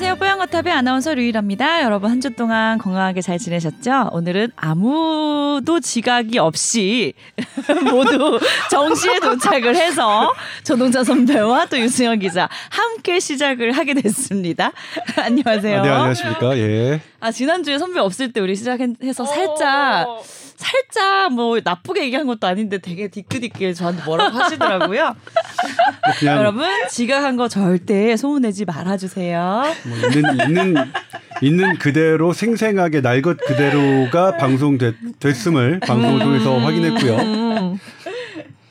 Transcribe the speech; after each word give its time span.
안녕하세요. 0.00 0.14
뽀양거탑의 0.20 0.72
아나운서 0.72 1.12
류일합니다. 1.12 1.82
여러분 1.82 2.08
한 2.12 2.20
주 2.20 2.30
동안 2.30 2.78
건강하게 2.78 3.20
잘 3.20 3.36
지내셨죠? 3.36 4.10
오늘은 4.12 4.52
아무도 4.54 5.80
지각이 5.80 6.38
없이 6.38 7.14
모두 7.90 8.38
정시에 8.70 9.18
도착을 9.18 9.74
해서 9.74 10.32
조동자 10.62 11.02
선배와 11.02 11.66
또 11.66 11.80
유승현 11.80 12.20
기자 12.20 12.48
함께 12.70 13.18
시작을 13.18 13.72
하게 13.72 13.94
됐습니다. 13.94 14.70
안녕하세요. 15.18 15.80
아, 15.80 15.82
네, 15.82 15.88
안녕하십니까. 15.88 16.56
예. 16.58 17.00
아, 17.18 17.32
지난주에 17.32 17.76
선배 17.78 17.98
없을 17.98 18.32
때 18.32 18.38
우리 18.40 18.54
시작해서 18.54 19.24
살짝 19.24 20.06
살짝 20.58 21.32
뭐 21.32 21.58
나쁘게 21.62 22.02
얘기한 22.04 22.26
것도 22.26 22.46
아닌데 22.46 22.78
되게 22.78 23.08
뒤끝있게 23.08 23.72
저한테 23.74 24.02
뭐라고 24.04 24.36
하시더라고요. 24.36 25.14
그냥 26.18 26.36
여러분 26.38 26.66
지각한 26.90 27.36
거 27.36 27.48
절대 27.48 28.16
소문내지 28.16 28.64
말아주세요. 28.64 29.62
뭐 29.86 29.96
있는 30.10 30.48
있는 30.48 30.74
있는 31.40 31.78
그대로 31.78 32.32
생생하게 32.32 33.00
날 33.00 33.22
것 33.22 33.36
그대로가 33.38 34.36
방송됐음을 34.36 35.80
방송을 35.80 36.18
통해서 36.20 36.58
확인했고요. 36.58 37.16
음. 37.16 37.78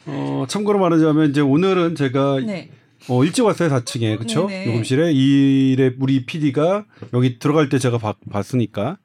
어, 0.07 0.45
참고로 0.47 0.79
말하자면 0.79 1.29
이제 1.31 1.41
오늘은 1.41 1.95
제가 1.95 2.39
네. 2.45 2.69
어, 3.09 3.23
일찍 3.23 3.43
왔어요 3.45 3.69
4층에 3.69 4.17
그렇죠 4.17 4.47
네네. 4.47 4.65
녹음실에 4.67 5.11
이래 5.13 5.91
우리 5.99 6.25
PD가 6.25 6.85
여기 7.13 7.39
들어갈 7.39 7.69
때 7.69 7.77
제가 7.79 7.97
봤, 7.97 8.15
봤으니까 8.29 8.97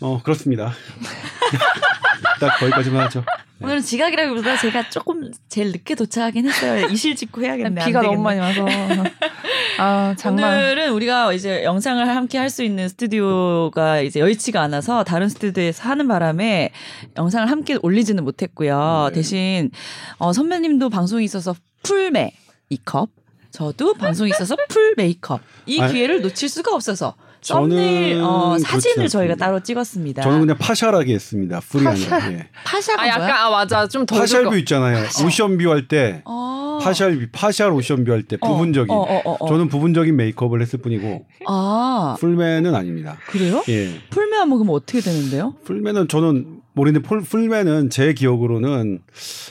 어 0.00 0.20
그렇습니다. 0.22 0.72
딱 2.40 2.58
거기까지만 2.58 3.04
하죠. 3.06 3.24
오늘은 3.62 3.82
지각이라기보다 3.82 4.56
제가 4.56 4.88
조금 4.88 5.30
제일 5.50 5.72
늦게 5.72 5.94
도착하긴 5.94 6.48
했어요. 6.48 6.86
이실직고 6.90 7.42
해야겠네. 7.42 7.82
안 7.82 7.86
비가 7.86 8.00
너무. 8.00 8.22
많이 8.22 8.40
와서 8.40 8.64
아 9.78 10.14
장난 10.18 10.56
오늘은 10.56 10.92
우리가 10.92 11.34
이제 11.34 11.62
영상을 11.64 12.08
함께 12.08 12.38
할 12.38 12.48
수 12.50 12.62
있는 12.64 12.88
스튜디오가 12.88 14.00
이제 14.00 14.18
여의치가 14.20 14.62
않아서 14.62 15.04
다른 15.04 15.28
스튜디오에서 15.28 15.88
하는 15.90 16.08
바람에 16.08 16.70
영상을 17.18 17.50
함께 17.50 17.76
올리지는 17.82 18.24
못했고요. 18.24 19.08
네. 19.10 19.14
대신 19.14 19.70
어, 20.18 20.32
선배님도 20.32 20.88
방송이 20.88 21.24
있어서 21.26 21.54
full 21.82 22.10
메이크업, 22.10 23.10
저도 23.50 23.92
방송이 23.94 24.30
있어서 24.30 24.56
full 24.70 24.94
메이크업 24.96 25.40
이 25.66 25.80
아니, 25.80 25.92
기회를 25.92 26.22
놓칠 26.22 26.48
수가 26.48 26.74
없어서 26.74 27.14
썸네일 27.42 28.20
어, 28.22 28.48
그렇지 28.50 28.64
사진을 28.64 29.08
저희가 29.08 29.32
않습니다. 29.32 29.46
따로 29.46 29.60
찍었습니다. 29.62 30.22
저는 30.22 30.40
그냥 30.40 30.56
partial하게 30.58 31.14
했습니다. 31.14 31.60
full이 31.60 31.86
아니라. 31.86 32.32
예. 32.32 32.48
파샤가 32.64 33.02
아 33.02 33.08
약간 33.08 33.20
뭐야? 33.22 33.34
아 33.40 33.50
맞아 33.50 33.88
좀 33.88 34.04
더 34.06 34.16
partial 34.16 34.41
view 34.41 34.56
있잖아요. 34.58 35.04
ocean 35.24 35.50
view 35.50 35.70
할 35.70 35.88
때 35.88 36.22
어. 36.24 36.78
partial 36.82 37.28
partial 37.32 37.70
ocean 37.72 37.93
view 37.93 38.10
할때 38.12 38.36
어, 38.40 38.48
부분적인 38.48 38.90
어, 38.94 38.98
어, 39.00 39.22
어, 39.24 39.36
어. 39.40 39.48
저는 39.48 39.68
부분적인 39.68 40.14
메이크업을 40.16 40.60
했을 40.62 40.78
뿐이고 40.80 41.26
아 41.46 42.16
full메는 42.20 42.74
아닙니다. 42.74 43.16
그래요? 43.28 43.62
예. 43.68 43.90
full메하면 44.10 44.58
그럼 44.58 44.74
어떻게 44.74 45.00
되는데요? 45.00 45.54
full메는 45.64 46.08
저는 46.08 46.60
모르는데 46.72 47.06
full, 47.06 47.20
full메는 47.22 47.90
제 47.90 48.12
기억으로는 48.12 49.00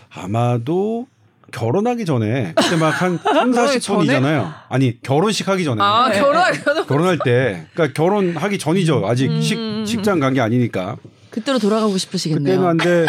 아마도 0.09 1.07
결혼하기 1.51 2.05
전에 2.05 2.53
그때 2.55 2.75
막 2.77 2.89
한 3.01 3.17
3, 3.23 3.51
40분이잖아요. 3.51 4.53
아니 4.69 5.01
결혼식 5.01 5.47
하기 5.47 5.63
전에 5.63 5.81
아 5.81 6.09
네. 6.09 6.19
결혼 6.19 6.43
결혼 6.63 6.85
결혼할 6.87 7.19
때 7.23 7.67
그러니까 7.73 7.93
결혼하기 8.01 8.57
전이죠. 8.57 9.03
아직 9.07 9.29
음, 9.29 9.41
식, 9.41 9.57
음, 9.57 9.85
식장 9.85 10.19
간 10.19 10.33
게 10.33 10.41
아니니까. 10.41 10.97
그때로 11.29 11.59
돌아가고 11.59 11.97
싶으시겠네요. 11.97 12.43
그때는 12.43 12.67
한데 12.67 13.05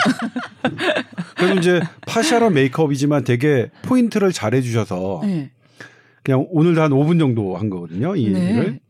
그래도 1.37 1.59
이제 1.59 1.81
파샤라 2.07 2.51
메이크업이지만 2.51 3.25
되게 3.25 3.71
포인트를 3.83 4.33
잘 4.33 4.55
해주셔서 4.55 5.23
네. 5.25 5.51
그냥 6.23 6.47
오늘도 6.51 6.83
한 6.83 6.91
5분 6.91 7.19
정도 7.19 7.57
한 7.57 7.71
거거든요. 7.71 8.15
이 8.17 8.29
네. 8.29 8.41
얘기를. 8.49 8.81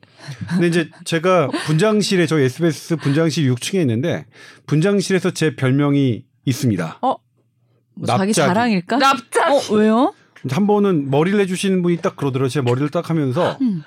근데 0.48 0.66
이제 0.66 0.88
제가 1.04 1.48
분장실에 1.66 2.26
저희 2.26 2.44
SBS 2.44 2.96
분장실 2.96 3.52
6층에 3.54 3.80
있는데 3.82 4.26
분장실에서 4.66 5.30
제 5.30 5.54
별명이 5.56 6.24
있습니다. 6.44 7.00
뭐 7.94 8.06
자기 8.06 8.28
납작이. 8.28 8.32
자랑일까? 8.48 8.96
납작 8.98 9.50
어 9.52 9.74
왜요? 9.74 10.14
한 10.50 10.66
번은 10.66 11.10
머리를 11.10 11.38
해주시는 11.40 11.82
분이 11.82 11.98
딱 11.98 12.16
그러더라고요. 12.16 12.48
제 12.48 12.60
머리를 12.62 12.88
딱 12.90 13.10
하면서 13.10 13.58
음. 13.60 13.82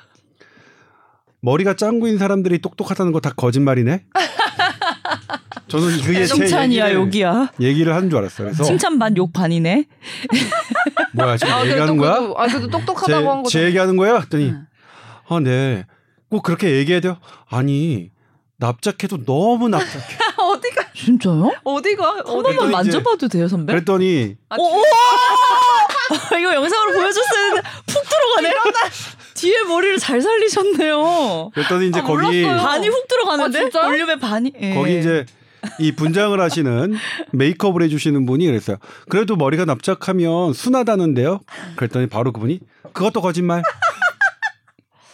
머리가 1.41 1.75
짱구인 1.75 2.17
사람들이 2.17 2.59
똑똑하다는 2.59 3.11
거 3.11 3.19
다 3.19 3.31
거짓말이네. 3.31 4.05
저는 5.67 6.01
그게 6.01 6.25
제 6.25 6.35
칭찬이야 6.35 6.85
얘기를, 6.89 7.01
욕이야. 7.01 7.51
얘기를 7.59 7.95
하는 7.95 8.09
줄 8.09 8.19
알았어요. 8.19 8.47
그래서 8.47 8.63
칭찬 8.63 8.99
반 8.99 9.15
욕 9.17 9.33
반이네. 9.33 9.85
뭐야 11.13 11.37
지금 11.37 11.53
아 11.53 11.61
얘기하는 11.65 11.97
거야? 11.97 12.15
그래도, 12.17 12.39
아 12.39 12.47
그래도 12.47 12.67
똑똑하다고 12.69 13.29
한 13.29 13.37
제, 13.37 13.43
거죠 13.43 13.49
제 13.49 13.65
얘기하는 13.65 13.97
거야? 13.97 14.19
했더니 14.19 14.49
응. 14.49 14.65
아, 15.29 15.39
네. 15.39 15.85
꼭 16.29 16.43
그렇게 16.43 16.77
얘기해야 16.77 16.99
돼요? 17.01 17.17
아니, 17.49 18.11
납작해도 18.57 19.25
너무 19.25 19.69
납작해. 19.69 20.15
진짜요? 21.05 21.51
어디가 21.63 22.05
한 22.07 22.19
어디 22.25 22.55
번만 22.55 22.65
이제- 22.67 22.71
만져봐도 22.71 23.27
돼요 23.27 23.47
선배? 23.47 23.73
그랬더니 23.73 24.35
아, 24.49 24.55
오, 24.57 24.63
오! 24.63 24.81
이거 26.39 26.53
영상으로 26.53 26.93
보여줬어야 26.93 27.43
했는데 27.45 27.69
푹 27.87 28.03
들어가네. 28.09 28.53
뒤에 29.35 29.61
머리를 29.63 29.97
잘 29.99 30.21
살리셨네요. 30.21 31.51
그랬더니 31.53 31.87
이제 31.89 31.99
아, 31.99 32.03
거기 32.03 32.41
몰랐어요. 32.43 32.65
반이 32.65 32.87
훅 32.87 33.07
들어가는데 33.07 33.69
아? 33.77 33.81
볼륨의 33.87 34.19
반이. 34.19 34.53
예. 34.61 34.73
거기 34.73 34.99
이제 34.99 35.25
이 35.79 35.91
분장을 35.93 36.39
하시는 36.39 36.93
메이크업을 37.31 37.81
해주시는 37.83 38.25
분이 38.25 38.45
그랬어요. 38.45 38.77
그래도 39.09 39.35
머리가 39.35 39.65
납작하면 39.65 40.53
순하다는데요. 40.53 41.39
그랬더니 41.75 42.07
바로 42.07 42.31
그분이 42.31 42.59
그것도 42.93 43.21
거짓말. 43.21 43.63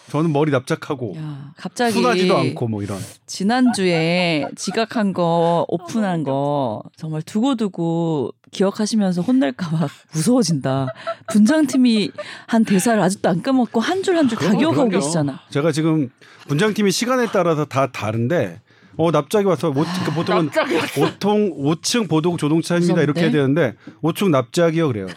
저는 0.09 0.33
머리 0.33 0.51
납작하고 0.51 1.15
야, 1.17 1.51
갑자기 1.57 1.93
순하지도 1.93 2.35
않고 2.37 2.67
뭐 2.67 2.81
이런. 2.83 2.97
지난주에 3.27 4.45
지각한 4.55 5.13
거 5.13 5.65
오픈한 5.67 6.23
거 6.23 6.81
정말 6.97 7.21
두고두고 7.21 8.31
기억하시면서 8.51 9.21
혼낼까봐 9.21 9.87
무서워진다. 10.13 10.87
분장팀이 11.31 12.11
한 12.47 12.65
대사를 12.65 12.99
아직도 13.01 13.29
안 13.29 13.41
까먹고 13.41 13.79
한 13.79 14.01
줄 14.01 14.15
한 14.17 14.27
줄다 14.27 14.39
그럼요, 14.41 14.57
기억하고 14.59 14.89
그럼요. 14.89 14.99
계시잖아. 15.05 15.39
제가 15.49 15.71
지금 15.71 16.09
분장팀이 16.47 16.91
시간에 16.91 17.27
따라서 17.31 17.65
다 17.65 17.91
다른데 17.91 18.61
어 18.97 19.11
납작이 19.11 19.45
와서 19.45 19.69
오, 19.69 19.73
그러니까 19.73 20.13
보통은 20.13 20.45
납작이 20.47 20.75
보통 20.99 21.51
5층 21.57 22.09
보동 22.09 22.37
조동차입니다 22.37 22.93
무섭네. 22.93 23.03
이렇게 23.03 23.21
해야 23.21 23.31
되는데 23.31 23.75
5층 24.01 24.29
납작이요 24.31 24.87
그래요. 24.87 25.07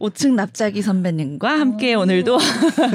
5층 0.00 0.32
납작이 0.34 0.80
선배님과 0.82 1.48
함께 1.60 1.94
오 1.94 2.06
늘도 2.06 2.36
어, 2.36 2.38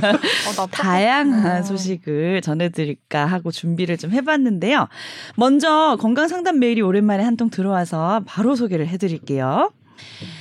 나 0.02 0.66
다양한 0.72 1.64
소식을 1.64 2.42
전해드릴까 2.42 3.26
하고 3.28 3.52
준비를 3.52 3.98
좀 3.98 4.12
해봤는데요. 4.12 4.88
먼저 5.36 5.98
건강 6.00 6.28
상담 6.28 6.60
메일이 6.60 6.82
오랜만에 6.82 7.24
한 7.24 7.36
통 7.36 7.50
들어와서 7.50 8.22
바로 8.26 8.56
소개를 8.56 8.88
해드릴게요. 8.88 9.70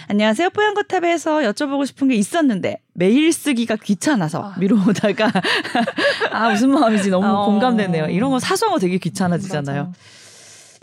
안녕하세요. 0.09 0.51
뽀얀거탑에서 0.51 1.39
여쭤보고 1.41 1.87
싶은 1.87 2.07
게 2.09 2.15
있었는데 2.15 2.79
메일 2.93 3.33
쓰기가 3.33 3.75
귀찮아서 3.77 4.43
아. 4.43 4.55
미뤄오다가 4.59 5.33
아 6.31 6.51
무슨 6.51 6.71
마음인지 6.71 7.11
너무 7.11 7.27
어. 7.27 7.47
공감되네요. 7.47 8.07
이런 8.11 8.31
거 8.31 8.39
사소한 8.39 8.73
거 8.75 8.79
되게 8.79 8.99
귀찮아지잖아요. 8.99 9.87
맞아. 9.87 9.93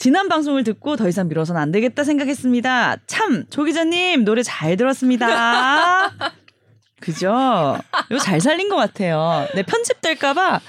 지난 0.01 0.27
방송을 0.29 0.63
듣고 0.63 0.95
더 0.95 1.07
이상 1.07 1.27
미뤄서는 1.27 1.61
안 1.61 1.71
되겠다 1.71 2.03
생각했습니다. 2.03 2.97
참, 3.05 3.45
조 3.51 3.63
기자님 3.63 4.25
노래 4.25 4.41
잘 4.41 4.75
들었습니다. 4.75 6.11
그죠? 6.99 7.77
이거 8.09 8.17
잘 8.19 8.41
살린 8.41 8.67
것 8.67 8.77
같아요. 8.77 9.45
네, 9.53 9.61
편집될까봐 9.61 10.59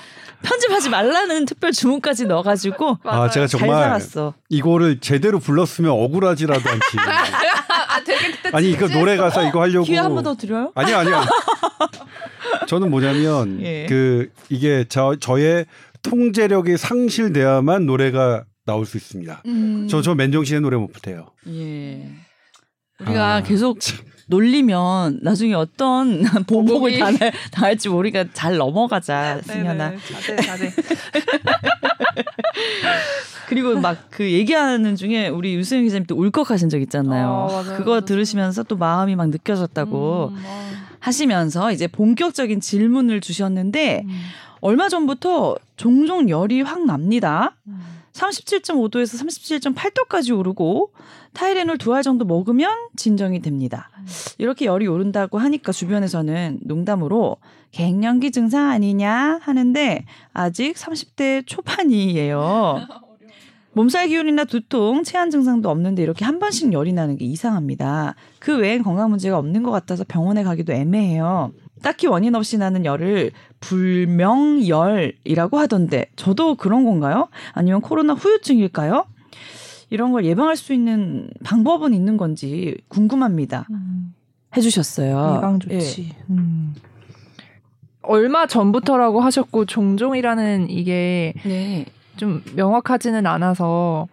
편집하지 0.42 0.90
말라는 0.90 1.46
특별 1.46 1.72
주문까지 1.72 2.26
넣어가지고 2.26 2.98
아 3.04 3.30
제가 3.30 3.46
잘 3.46 3.60
정말 3.60 3.84
살았어. 3.84 4.34
이거를 4.50 5.00
제대로 5.00 5.38
불렀으면 5.38 5.90
억울하지라도 5.92 6.68
않지. 6.68 6.82
아 7.00 8.04
되게 8.04 8.32
그때 8.32 8.50
아니 8.52 8.70
이거 8.70 8.86
노래 8.88 9.16
가사 9.16 9.48
이거 9.48 9.62
하려고. 9.62 9.86
기회 9.86 9.96
한 9.98 10.12
번 10.14 10.24
더 10.24 10.34
드려요? 10.34 10.72
아니요 10.74 10.96
아니요. 10.98 11.22
저는 12.68 12.90
뭐냐면 12.90 13.62
예. 13.62 13.86
그 13.88 14.28
이게 14.50 14.84
저 14.90 15.16
저의 15.18 15.64
통제력이 16.02 16.76
상실돼야만 16.76 17.86
노래가 17.86 18.44
나올 18.64 18.86
수 18.86 18.96
있습니다. 18.96 19.42
음, 19.46 19.88
저저 19.88 20.14
맨정신에 20.14 20.60
노래 20.60 20.76
못 20.76 20.92
부태요. 20.92 21.26
예. 21.48 22.08
우리가 23.00 23.36
아, 23.36 23.42
계속 23.42 23.78
놀리면 24.28 25.20
나중에 25.22 25.54
어떤 25.54 26.22
보복을. 26.46 26.98
당할, 26.98 27.32
당할지 27.50 27.88
우리가 27.88 28.26
잘 28.32 28.56
넘어가자, 28.56 29.40
승현아. 29.42 29.90
네네, 29.90 29.98
자제 30.12 30.36
자제 30.36 30.72
그리고 33.48 33.78
막 33.78 34.08
그 34.10 34.30
얘기하는 34.30 34.94
중에 34.96 35.28
우리 35.28 35.54
유수영 35.54 35.82
기자님 35.84 36.06
또 36.06 36.14
울컥하신 36.16 36.68
적 36.68 36.80
있잖아요. 36.82 37.28
어, 37.28 37.46
맞아요. 37.62 37.76
그거 37.78 37.90
맞아요. 37.92 38.00
들으시면서 38.04 38.62
또 38.64 38.76
마음이 38.76 39.16
막 39.16 39.28
느껴졌다고 39.30 40.28
음, 40.32 40.42
아, 40.46 40.70
하시면서 41.00 41.72
이제 41.72 41.86
본격적인 41.86 42.60
질문을 42.60 43.20
주셨는데 43.20 44.02
음, 44.06 44.20
얼마 44.60 44.88
전부터 44.88 45.56
종종 45.76 46.28
열이 46.28 46.60
확 46.62 46.84
납니다. 46.84 47.56
음. 47.66 47.80
37.5도에서 48.12 49.74
37.8도까지 49.74 50.36
오르고 50.38 50.92
타이레놀 51.32 51.78
두 51.78 51.92
알 51.94 52.02
정도 52.02 52.24
먹으면 52.24 52.70
진정이 52.96 53.40
됩니다. 53.40 53.90
이렇게 54.38 54.66
열이 54.66 54.86
오른다고 54.86 55.38
하니까 55.38 55.72
주변에서는 55.72 56.60
농담으로 56.62 57.36
갱년기 57.72 58.30
증상 58.32 58.68
아니냐 58.70 59.40
하는데 59.42 60.04
아직 60.32 60.74
30대 60.74 61.46
초반이에요. 61.46 62.86
몸살 63.74 64.08
기운이나 64.08 64.44
두통, 64.44 65.02
체한 65.02 65.30
증상도 65.30 65.70
없는데 65.70 66.02
이렇게 66.02 66.26
한 66.26 66.38
번씩 66.38 66.74
열이 66.74 66.92
나는 66.92 67.16
게 67.16 67.24
이상합니다. 67.24 68.14
그 68.38 68.58
외엔 68.58 68.82
건강 68.82 69.08
문제가 69.08 69.38
없는 69.38 69.62
것 69.62 69.70
같아서 69.70 70.04
병원에 70.06 70.42
가기도 70.42 70.74
애매해요. 70.74 71.52
딱히 71.82 72.06
원인 72.06 72.34
없이 72.34 72.58
나는 72.58 72.84
열을 72.84 73.32
불명열이라고 73.61 75.58
하던데 75.58 76.06
저도 76.17 76.55
그런 76.55 76.84
건가요? 76.84 77.29
아니면 77.52 77.81
코로나 77.81 78.14
후유증일까요? 78.14 79.06
이런 79.90 80.12
걸 80.12 80.25
예방할 80.25 80.56
수 80.56 80.73
있는 80.73 81.29
방법은 81.44 81.93
있는 81.93 82.17
건지 82.17 82.79
궁금합니다. 82.88 83.67
해주셨어요. 84.56 85.34
예방 85.37 85.58
예. 85.70 85.79
조치. 85.79 86.14
음. 86.31 86.75
얼마 88.02 88.46
전부터라고 88.46 89.20
하셨고 89.20 89.67
종종이라는 89.67 90.70
이게 90.70 91.34
네. 91.44 91.87
좀 92.17 92.43
명확하지는 92.56 93.26
않아서 93.26 94.08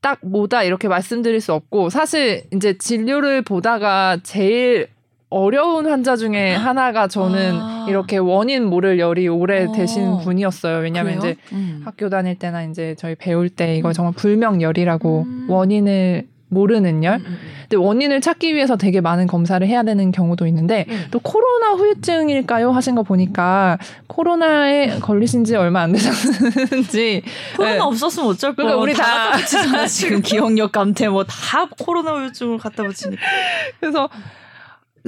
딱 0.00 0.18
뭐다 0.22 0.62
이렇게 0.62 0.88
말씀드릴 0.88 1.40
수 1.40 1.52
없고 1.52 1.90
사실 1.90 2.44
이제 2.52 2.76
진료를 2.76 3.42
보다가 3.42 4.18
제일 4.22 4.88
어려운 5.30 5.86
환자 5.86 6.16
중에 6.16 6.54
하나가 6.54 7.06
저는 7.06 7.54
아. 7.60 7.86
이렇게 7.88 8.16
원인 8.16 8.64
모를 8.64 8.98
열이 8.98 9.28
오래 9.28 9.66
어. 9.66 9.72
되신 9.72 10.18
분이었어요. 10.20 10.78
왜냐하면 10.78 11.18
그래요? 11.18 11.32
이제 11.34 11.40
음. 11.52 11.82
학교 11.84 12.08
다닐 12.08 12.38
때나 12.38 12.64
이제 12.64 12.94
저희 12.98 13.14
배울 13.14 13.50
때 13.50 13.76
이거 13.76 13.92
정말 13.92 14.14
불명열이라고 14.14 15.24
음. 15.26 15.46
원인을 15.50 16.26
모르는 16.50 17.04
열. 17.04 17.16
음, 17.16 17.24
음, 17.26 17.38
근데 17.68 17.76
원인을 17.76 18.22
찾기 18.22 18.54
위해서 18.54 18.76
되게 18.76 19.02
많은 19.02 19.26
검사를 19.26 19.64
해야 19.66 19.82
되는 19.82 20.10
경우도 20.12 20.46
있는데 20.46 20.86
음. 20.88 21.04
또 21.10 21.18
코로나 21.18 21.72
후유증일까요 21.72 22.70
하신 22.70 22.94
거 22.94 23.02
보니까 23.02 23.76
코로나에 24.06 24.98
걸리신 25.00 25.44
지 25.44 25.56
얼마 25.56 25.82
안 25.82 25.92
되셨는지 25.92 27.22
코로나 27.54 27.74
네. 27.74 27.80
없었으면 27.80 28.30
어쩔 28.30 28.54
뻔. 28.54 28.64
그러니까 28.64 28.82
우리 28.82 28.94
다 28.94 29.32
다- 29.32 29.86
지금 29.86 30.22
기억력 30.24 30.72
감퇴 30.72 31.06
뭐 31.10 31.24
다 31.24 31.66
코로나 31.78 32.12
우울증을 32.14 32.56
갖다 32.56 32.82
붙이니까. 32.82 33.20
그래서 33.78 34.08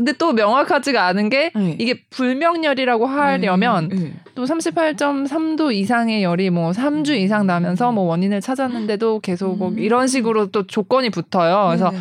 근데 0.00 0.12
또 0.12 0.32
명확하지가 0.32 1.04
않은 1.08 1.28
게 1.28 1.50
네. 1.54 1.76
이게 1.78 2.00
불명열이라고 2.08 3.04
하려면 3.04 3.90
음, 3.92 3.98
음. 3.98 4.20
또 4.34 4.44
38.3도 4.44 5.74
이상의 5.74 6.22
열이 6.22 6.48
뭐 6.48 6.70
3주 6.70 7.18
이상 7.18 7.46
나면서 7.46 7.92
뭐 7.92 8.04
원인을 8.04 8.40
찾았는데도 8.40 9.20
계속 9.20 9.58
뭐 9.58 9.68
음. 9.68 9.78
이런 9.78 10.06
식으로 10.06 10.46
또 10.50 10.66
조건이 10.66 11.10
붙어요. 11.10 11.68
그래서. 11.68 11.92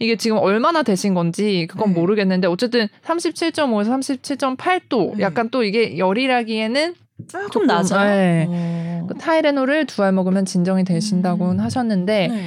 이게 0.00 0.16
지금 0.16 0.38
얼마나 0.38 0.82
되신 0.82 1.12
건지 1.14 1.66
그건 1.70 1.92
네. 1.92 2.00
모르겠는데 2.00 2.48
어쨌든 2.48 2.88
37.5에서 3.04 4.56
37.8도 4.56 5.16
네. 5.18 5.22
약간 5.22 5.50
또 5.50 5.62
이게 5.62 5.98
열이라기에는 5.98 6.94
조금 7.28 7.48
조금, 7.50 7.66
낮아요. 7.66 8.14
네. 8.16 8.46
어. 8.48 9.06
그 9.08 9.14
타이레놀을 9.18 9.84
두 9.86 10.02
알 10.02 10.12
먹으면 10.12 10.44
진정이 10.46 10.84
되신다고는 10.84 11.60
음. 11.60 11.64
하셨는데 11.64 12.28
네. 12.28 12.44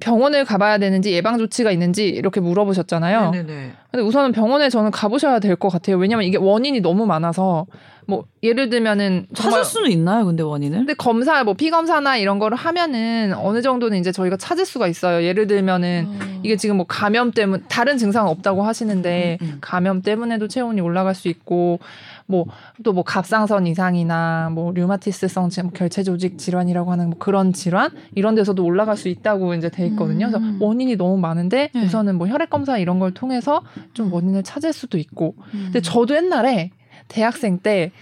병원을 0.00 0.44
가봐야 0.44 0.78
되는지 0.78 1.12
예방 1.12 1.38
조치가 1.38 1.70
있는지 1.70 2.06
이렇게 2.08 2.40
물어보셨잖아요. 2.40 3.30
네네네. 3.30 3.72
근데 3.90 4.04
우선은 4.04 4.32
병원에 4.32 4.68
저는 4.68 4.90
가보셔야 4.90 5.38
될 5.40 5.56
것 5.56 5.70
같아요. 5.70 5.96
왜냐면 5.96 6.26
이게 6.26 6.36
원인이 6.36 6.80
너무 6.80 7.06
많아서 7.06 7.66
뭐 8.08 8.24
예를 8.42 8.68
들면은 8.68 9.26
찾을 9.34 9.64
수는 9.64 9.90
있나요, 9.90 10.26
근데 10.26 10.42
원인을? 10.42 10.78
근데 10.80 10.94
검사 10.94 11.42
뭐 11.44 11.54
피 11.54 11.70
검사나 11.70 12.18
이런 12.18 12.38
거를 12.38 12.56
하면은 12.58 13.32
어느 13.34 13.62
정도는 13.62 13.98
이제 13.98 14.12
저희가 14.12 14.36
찾을 14.36 14.66
수가 14.66 14.86
있어요. 14.86 15.24
예를 15.24 15.46
들면은 15.46 16.06
어. 16.08 16.40
이게 16.42 16.56
지금 16.56 16.76
뭐 16.76 16.84
감염 16.86 17.30
때문 17.32 17.64
다른 17.68 17.96
증상은 17.96 18.30
없다고 18.30 18.62
하시는데 18.62 19.38
음, 19.40 19.46
음. 19.46 19.58
감염 19.62 20.02
때문에도 20.02 20.46
체온이 20.46 20.80
올라갈 20.82 21.14
수 21.14 21.28
있고 21.28 21.80
뭐또뭐 22.26 23.02
갑상선 23.04 23.66
이상이나 23.66 24.50
뭐 24.52 24.72
류마티스성 24.72 25.48
지- 25.48 25.62
뭐 25.62 25.70
결체 25.72 26.02
조직 26.02 26.38
질환이라고 26.38 26.90
하는 26.90 27.10
뭐 27.10 27.18
그런 27.18 27.52
질환 27.52 27.90
이런 28.14 28.34
데서도 28.34 28.64
올라갈 28.64 28.96
수 28.96 29.08
있다고 29.08 29.54
이제 29.54 29.68
돼 29.68 29.86
있거든요. 29.88 30.26
그래서 30.26 30.38
음. 30.38 30.58
원인이 30.60 30.96
너무 30.96 31.16
많은데 31.18 31.70
네. 31.74 31.84
우선은 31.84 32.16
뭐 32.18 32.26
혈액 32.26 32.50
검사 32.50 32.78
이런 32.78 32.98
걸 32.98 33.12
통해서 33.14 33.62
좀 33.94 34.12
원인을 34.12 34.42
찾을 34.42 34.72
수도 34.72 34.98
있고. 34.98 35.34
음. 35.54 35.60
근데 35.66 35.80
저도 35.80 36.14
옛날에 36.16 36.70
대학생 37.08 37.58
때 37.58 37.92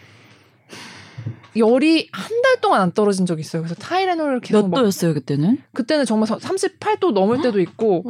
열이 1.57 2.09
한 2.13 2.43
달 2.43 2.61
동안 2.61 2.81
안 2.83 2.93
떨어진 2.93 3.27
적이 3.27 3.41
있어요. 3.41 3.63
그래서 3.63 3.75
타이레놀을 3.77 4.41
계속 4.41 4.63
몇먹 4.63 4.81
도였어요 4.81 5.15
그때는? 5.15 5.59
그때는 5.73 6.05
정말 6.05 6.29
38도 6.29 7.13
넘을 7.13 7.41
때도 7.43 7.59
있고 7.61 8.03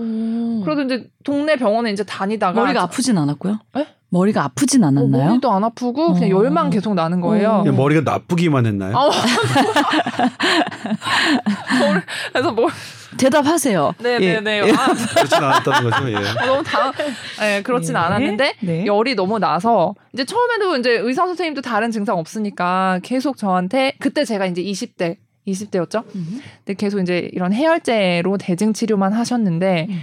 그러다 0.65 0.83
이제 0.83 1.09
동네 1.25 1.57
병원에 1.57 1.91
이제 1.93 2.03
다니다가 2.05 2.61
머리가 2.61 2.83
아프진 2.83 3.17
않았고요? 3.19 3.59
에? 3.77 3.87
머리가 4.15 4.45
아프진 4.45 4.85
어, 4.85 4.87
않았나요? 4.89 5.27
머리도 5.31 5.51
안 5.51 5.65
아프고 5.65 6.15
그냥 6.15 6.31
어. 6.31 6.37
열만 6.39 6.71
계속 6.71 6.95
나는 6.95 7.21
거예요. 7.21 7.51
어. 7.51 7.63
그냥 7.63 7.77
머리가 7.77 8.03
나쁘기만 8.03 8.65
했나요? 8.65 8.95
아, 8.97 9.11
그래서 12.33 12.53
뭐 12.53 12.69
대답하세요. 13.17 13.95
네네네 13.99 14.69
예. 14.69 14.73
아, 14.73 14.87
그렇진 14.87 15.43
않았다는 15.43 15.91
거죠. 15.91 16.11
예. 16.11 16.15
어, 16.15 16.47
너무 16.47 16.63
다 16.63 16.93
네, 17.41 17.63
그렇진 17.63 17.95
네. 17.95 17.99
않았는데 17.99 18.55
네. 18.61 18.87
열이 18.87 19.17
너무 19.17 19.41
나서 19.41 19.97
이제 20.13 20.25
처음에도 20.25 20.77
이제 20.77 20.93
의사 20.93 21.27
선생님도 21.27 21.63
다른 21.63 21.91
증상 21.91 22.17
없으니까 22.17 23.01
계속 23.03 23.37
저한테 23.37 23.95
그때 23.99 24.25
제가 24.25 24.47
이제 24.47 24.63
20대 24.63 25.17
20대였죠. 25.49 26.05
음. 26.15 26.41
근데 26.65 26.75
계속 26.75 27.01
이제 27.01 27.29
이런 27.33 27.53
해열제로 27.53 28.39
대증 28.39 28.73
치료만 28.75 29.13
하셨는데 29.13 29.89
음. 29.91 30.01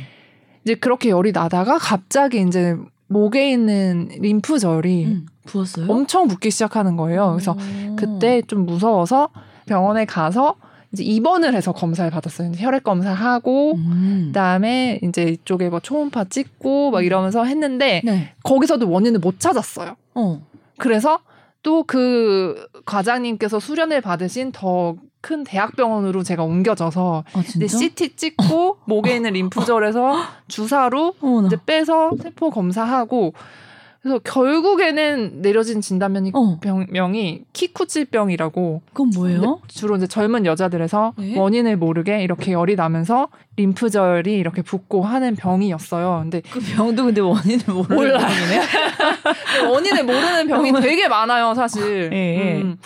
이제 0.65 0.75
그렇게 0.75 1.09
열이 1.09 1.31
나다가 1.31 1.77
갑자기 1.77 2.41
이제 2.41 2.75
목에 3.11 3.51
있는 3.51 4.09
림프절이 4.19 5.05
음. 5.05 5.25
부었어요? 5.45 5.87
엄청 5.89 6.27
붓기 6.27 6.51
시작하는 6.51 6.95
거예요. 6.97 7.31
그래서 7.31 7.51
어. 7.51 7.95
그때 7.95 8.41
좀 8.43 8.65
무서워서 8.65 9.29
병원에 9.65 10.05
가서 10.05 10.55
이제 10.93 11.03
입원을 11.03 11.53
해서 11.53 11.71
검사를 11.71 12.09
받았어요. 12.09 12.51
혈액 12.55 12.83
검사하고 12.83 13.75
음. 13.75 14.23
그다음에 14.27 14.99
이제 15.03 15.23
이쪽에 15.23 15.69
뭐 15.69 15.79
초음파 15.79 16.25
찍고 16.25 16.91
막 16.91 17.05
이러면서 17.05 17.43
했는데 17.45 18.01
네. 18.03 18.33
거기서도 18.43 18.89
원인을 18.89 19.19
못 19.19 19.39
찾았어요. 19.39 19.95
어. 20.15 20.41
그래서 20.77 21.19
또 21.63 21.83
그 21.83 22.67
과장님께서 22.85 23.59
수련을 23.59 24.01
받으신 24.01 24.51
더 24.51 24.95
큰 25.21 25.43
대학병원으로 25.43 26.23
제가 26.23 26.43
옮겨져서 26.43 27.23
아 27.33 27.39
이제? 27.39 27.67
CT 27.67 28.15
찍고 28.15 28.79
목에 28.85 29.15
있는 29.15 29.33
림프절에서 29.33 30.15
주사로 30.47 31.13
어머나. 31.21 31.47
이제 31.47 31.57
빼서 31.65 32.11
세포 32.21 32.49
검사하고 32.49 33.33
그래서 34.01 34.17
결국에는 34.17 35.43
내려진 35.43 35.79
진단명이 35.79 36.31
어. 36.33 36.57
병명이 36.59 37.43
키쿠치병이라고 37.53 38.81
그건 38.87 39.11
뭐예요? 39.13 39.61
주로 39.67 39.95
이제 39.95 40.07
젊은 40.07 40.47
여자들에서 40.47 41.13
네? 41.19 41.37
원인을 41.37 41.77
모르게 41.77 42.23
이렇게 42.23 42.51
열이 42.51 42.75
나면서 42.75 43.27
림프절이 43.57 44.33
이렇게 44.33 44.63
붓고 44.63 45.03
하는 45.03 45.35
병이었어요. 45.35 46.21
근데 46.23 46.41
그 46.49 46.59
병도 46.59 47.05
근데 47.05 47.21
원인을 47.21 47.63
모르는 47.67 47.95
몰라요. 47.95 48.17
병이네. 48.17 49.69
원인을 49.71 50.03
모르는 50.03 50.47
병이 50.47 50.73
되게 50.81 51.07
많아요, 51.07 51.53
사실. 51.53 52.09
예, 52.11 52.17
예. 52.57 52.61
음. 52.63 52.77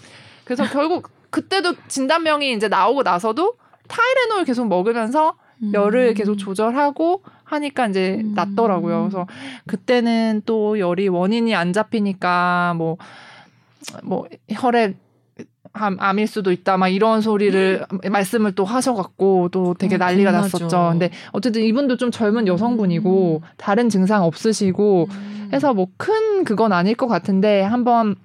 그래서 0.44 0.66
결국 0.66 1.10
그때도 1.36 1.74
진단명이 1.90 2.54
이제 2.54 2.70
나오고 2.70 3.04
나서도 3.04 3.56
타이레놀 3.90 4.46
계속 4.46 4.70
먹으면서 4.70 5.36
열을 5.74 6.14
계속 6.14 6.38
조절하고 6.38 7.24
하니까 7.44 7.88
이제 7.88 8.22
음. 8.24 8.34
낫더라고요. 8.36 9.02
그래서 9.02 9.28
그때는 9.68 10.44
또 10.46 10.80
열이 10.80 11.10
원인이 11.10 11.54
안 11.54 11.74
잡히니까 11.74 12.76
뭐, 12.78 12.96
뭐 14.04 14.26
혈액 14.50 14.96
암, 15.74 15.98
암일 16.00 16.28
수도 16.28 16.54
있다 16.54 16.78
막 16.78 16.88
이런 16.88 17.20
소리를 17.20 17.86
말씀을 18.10 18.54
또 18.54 18.64
하셔갖고 18.64 19.50
또 19.52 19.74
되게 19.74 19.96
어, 19.96 19.98
난리가 19.98 20.32
겁나죠. 20.32 20.58
났었죠. 20.58 20.90
근데 20.92 21.10
어쨌든 21.34 21.64
이분도 21.64 21.98
좀 21.98 22.12
젊은 22.12 22.48
여성분이고 22.48 23.42
음. 23.44 23.48
다른 23.58 23.90
증상 23.90 24.24
없으시고 24.24 25.10
해서 25.52 25.74
뭐 25.74 25.88
큰 25.98 26.46
그건 26.46 26.72
아닐 26.72 26.96
것 26.96 27.08
같은데 27.08 27.62
한번 27.62 28.16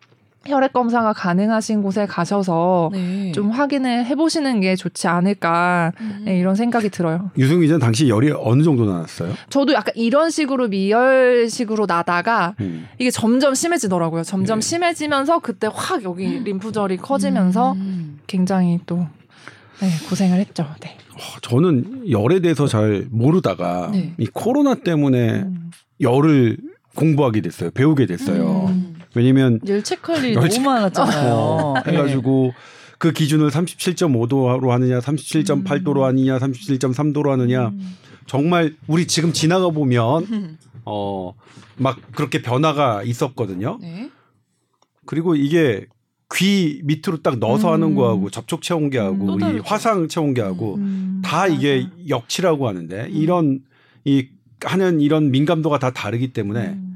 혈액 0.46 0.72
검사가 0.72 1.12
가능하신 1.12 1.82
곳에 1.82 2.06
가셔서 2.06 2.90
네. 2.92 3.30
좀 3.32 3.50
확인을 3.50 4.06
해보시는 4.06 4.60
게 4.60 4.74
좋지 4.74 5.06
않을까 5.06 5.92
음. 6.00 6.22
네, 6.24 6.38
이런 6.38 6.54
생각이 6.54 6.88
들어요. 6.88 7.30
유승 7.36 7.60
기자는 7.60 7.80
당시 7.80 8.08
열이 8.08 8.32
어느 8.38 8.62
정도 8.62 8.86
나왔어요? 8.86 9.34
저도 9.50 9.74
약간 9.74 9.92
이런 9.96 10.30
식으로 10.30 10.68
미열식으로 10.68 11.84
나다가 11.86 12.54
음. 12.60 12.88
이게 12.98 13.10
점점 13.10 13.54
심해지더라고요. 13.54 14.22
점점 14.22 14.60
네. 14.60 14.66
심해지면서 14.66 15.40
그때 15.40 15.68
확 15.72 16.02
여기 16.04 16.26
림프절이 16.26 16.96
커지면서 16.96 17.72
음. 17.72 18.18
굉장히 18.26 18.80
또 18.86 19.06
네, 19.80 19.88
고생을 20.08 20.38
했죠. 20.38 20.66
네. 20.80 20.96
어, 21.14 21.40
저는 21.42 22.10
열에 22.10 22.40
대해서 22.40 22.66
잘 22.66 23.06
모르다가 23.10 23.90
네. 23.92 24.14
이 24.16 24.26
코로나 24.26 24.74
때문에 24.74 25.42
음. 25.42 25.70
열을 26.00 26.56
공부하게 26.96 27.42
됐어요. 27.42 27.70
배우게 27.70 28.06
됐어요. 28.06 28.74
음. 29.10 29.16
왜냐면 29.16 29.60
열 29.66 29.82
체크할 29.82 30.24
일이 30.24 30.34
열 30.34 30.48
너무 30.48 30.60
많았잖아요. 30.64 31.34
어, 31.34 31.74
해가지고 31.86 32.52
그 32.98 33.12
기준을 33.12 33.50
37.5도로 33.50 34.68
하느냐, 34.68 34.98
37.8도로 35.00 36.00
하느냐, 36.02 36.38
37.3도로 36.38 37.30
하느냐. 37.30 37.68
음. 37.68 37.96
정말 38.26 38.76
우리 38.86 39.06
지금 39.06 39.32
지나가 39.32 39.70
보면 39.70 40.58
어 40.84 41.32
막 41.80 41.98
그렇게 42.12 42.42
변화가 42.42 43.02
있었거든요. 43.04 43.78
네. 43.80 44.10
그리고 45.06 45.34
이게 45.34 45.86
귀 46.34 46.80
밑으로 46.84 47.22
딱 47.22 47.38
넣어서 47.38 47.68
음. 47.68 47.72
하는 47.72 47.94
거하고 47.94 48.28
접촉 48.30 48.62
체온계하고 48.62 49.38
또 49.38 49.50
이. 49.50 49.60
화상 49.64 50.06
체온계하고 50.06 50.74
음. 50.76 51.22
다 51.24 51.46
이게. 51.46 51.88
역치라고 52.08 52.68
하는데 52.68 53.08
이런 53.10 53.60
이 54.04 54.28
하는 54.62 55.00
이런 55.00 55.30
민감도가 55.30 55.78
다 55.78 55.90
다르기 55.90 56.34
때문에 56.34 56.68
음. 56.68 56.89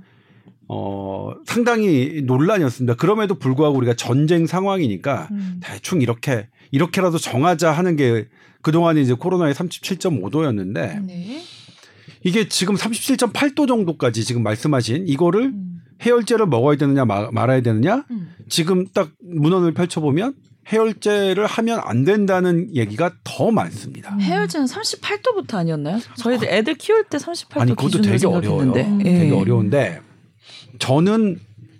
어 0.68 1.32
상당히 1.46 2.22
논란이었습니다. 2.24 2.94
그럼에도 2.94 3.38
불구하고 3.38 3.76
우리가 3.78 3.94
전쟁 3.94 4.46
상황이니까 4.46 5.28
음. 5.30 5.60
대충 5.62 6.00
이렇게 6.00 6.48
이렇게라도 6.70 7.18
정하자 7.18 7.70
하는 7.70 7.96
게 7.96 8.28
그동안에 8.62 9.00
이제 9.00 9.12
코로나의 9.14 9.52
37.5도였는데 9.54 11.04
네. 11.06 11.42
이게 12.22 12.48
지금 12.48 12.74
37.8도 12.76 13.68
정도까지 13.68 14.24
지금 14.24 14.42
말씀하신 14.42 15.06
이거를 15.06 15.42
음. 15.46 15.80
해열제를 16.02 16.46
먹어야 16.46 16.76
되느냐 16.76 17.04
마- 17.04 17.30
말아야 17.30 17.60
되느냐 17.60 18.04
음. 18.10 18.32
지금 18.48 18.86
딱 18.88 19.10
문헌을 19.22 19.74
펼쳐보면 19.74 20.34
해열제를 20.72 21.44
하면 21.46 21.80
안 21.84 22.04
된다는 22.04 22.74
얘기가 22.74 23.12
더 23.22 23.50
많습니다. 23.50 24.16
해열제는 24.18 24.66
38도부터 24.66 25.56
아니었나요? 25.56 25.98
저희들 26.16 26.48
애들 26.48 26.74
키울 26.76 27.04
때 27.04 27.18
38도 27.18 27.60
아니 27.60 27.70
그것도 27.72 27.98
기준으로 27.98 28.10
되게 28.12 28.26
어려워요. 28.26 28.60
생각했는데. 28.72 29.10
예. 29.10 29.18
되게 29.18 29.34
어려운데 29.34 30.00
저는 30.78 31.38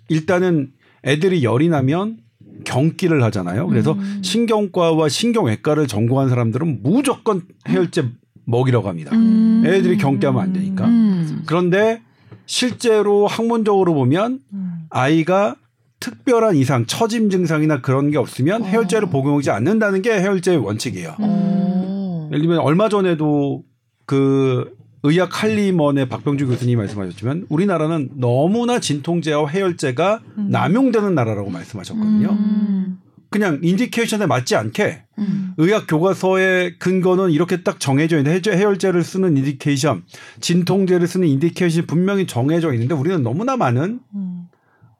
일단은 0.09 0.71
애들이 1.03 1.43
열이 1.43 1.69
나면 1.69 2.17
경기를 2.63 3.23
하잖아요. 3.23 3.67
그래서 3.67 3.93
음. 3.93 4.21
신경과와 4.23 5.09
신경외과를 5.09 5.87
전공한 5.87 6.29
사람들은 6.29 6.81
무조건 6.81 7.41
해열제 7.67 8.09
먹이라고 8.45 8.87
합니다. 8.87 9.15
음. 9.15 9.63
애들이 9.65 9.97
경기하면 9.97 10.41
안 10.41 10.53
되니까. 10.53 10.85
음. 10.85 11.43
그런데 11.45 12.01
실제로 12.45 13.27
학문적으로 13.27 13.93
보면 13.93 14.39
음. 14.53 14.85
아이가 14.89 15.55
특별한 15.99 16.55
이상, 16.55 16.85
처짐 16.85 17.29
증상이나 17.29 17.81
그런 17.81 18.11
게 18.11 18.17
없으면 18.17 18.63
어. 18.63 18.65
해열제를 18.65 19.09
복용하지 19.09 19.49
않는다는 19.49 20.01
게 20.01 20.11
해열제의 20.13 20.57
원칙이에요. 20.57 21.15
어. 21.19 22.29
예를 22.31 22.41
들면 22.41 22.59
얼마 22.59 22.89
전에도 22.89 23.63
그 24.05 24.75
의학 25.05 25.43
할리먼의 25.43 26.09
박병주 26.09 26.47
교수님이 26.47 26.77
말씀하셨지만 26.77 27.45
우리나라는 27.49 28.09
너무나 28.15 28.79
진통제와 28.79 29.47
해열제가 29.47 30.21
음. 30.37 30.49
남용되는 30.49 31.13
나라라고 31.13 31.49
말씀하셨거든요. 31.49 32.29
음. 32.31 32.99
그냥 33.29 33.59
indication에 33.61 34.25
맞지 34.25 34.55
않게 34.55 35.03
음. 35.19 35.53
의학 35.57 35.87
교과서의 35.87 36.79
근거는 36.79 37.31
이렇게 37.31 37.63
딱 37.63 37.79
정해져 37.79 38.17
있는데 38.17 38.51
해열제를 38.51 39.03
쓰는 39.03 39.37
indication, 39.37 40.03
진통제를 40.39 41.07
쓰는 41.07 41.27
indication이 41.27 41.85
분명히 41.85 42.27
정해져 42.27 42.73
있는데 42.73 42.95
우리는 42.95 43.21
너무나 43.21 43.57
많은 43.57 43.99
음. 44.15 44.43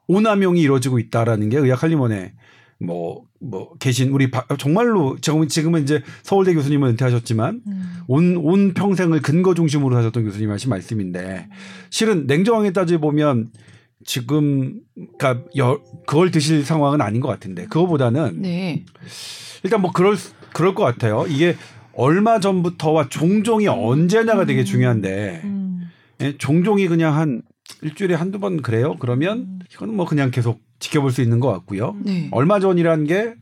오남용이 0.07 0.61
이루어지고 0.61 0.99
있다라는 0.99 1.49
게 1.49 1.57
의학 1.57 1.81
한림원에 1.81 2.33
뭐, 2.79 3.23
뭐, 3.39 3.73
계신 3.79 4.09
우리 4.09 4.29
바- 4.29 4.45
정말로 4.57 5.17
지금, 5.21 5.47
지금은 5.47 5.83
이제 5.83 6.01
서울대 6.23 6.53
교수님은 6.53 6.89
은퇴하셨지만 6.89 7.61
음. 7.65 7.93
온, 8.07 8.37
온 8.37 8.73
평생을 8.73 9.21
근거 9.21 9.53
중심으로 9.53 9.95
하셨던 9.97 10.25
교수님 10.25 10.51
하신 10.51 10.69
말씀인데 10.69 11.47
실은 11.89 12.27
냉정하게 12.27 12.73
따져보면 12.73 13.47
지금, 14.03 14.81
그니까 14.95 15.41
여, 15.57 15.81
그걸 16.05 16.31
드실 16.31 16.63
상황은 16.65 17.01
아닌 17.01 17.21
것 17.21 17.27
같은데 17.29 17.65
그거보다는 17.67 18.41
네. 18.41 18.83
일단 19.63 19.81
뭐 19.81 19.91
그럴, 19.91 20.17
수- 20.17 20.33
그럴 20.53 20.75
것 20.75 20.83
같아요. 20.83 21.25
이게 21.29 21.55
얼마 21.93 22.39
전부터와 22.41 23.07
종종이 23.09 23.67
언제냐가 23.67 24.45
되게 24.45 24.63
중요한데 24.65 25.41
음. 25.45 25.89
예, 26.21 26.37
종종이 26.37 26.87
그냥 26.87 27.15
한 27.15 27.41
일주일에 27.81 28.15
한두 28.15 28.39
번 28.39 28.61
그래요? 28.61 28.95
그러면 28.99 29.59
이거는 29.73 29.95
뭐 29.95 30.05
그냥 30.05 30.31
계속 30.31 30.61
지켜볼 30.79 31.11
수 31.11 31.21
있는 31.21 31.39
것 31.39 31.51
같고요. 31.51 31.95
네. 32.03 32.29
얼마 32.31 32.59
전이라는 32.59 33.05
게 33.05 33.35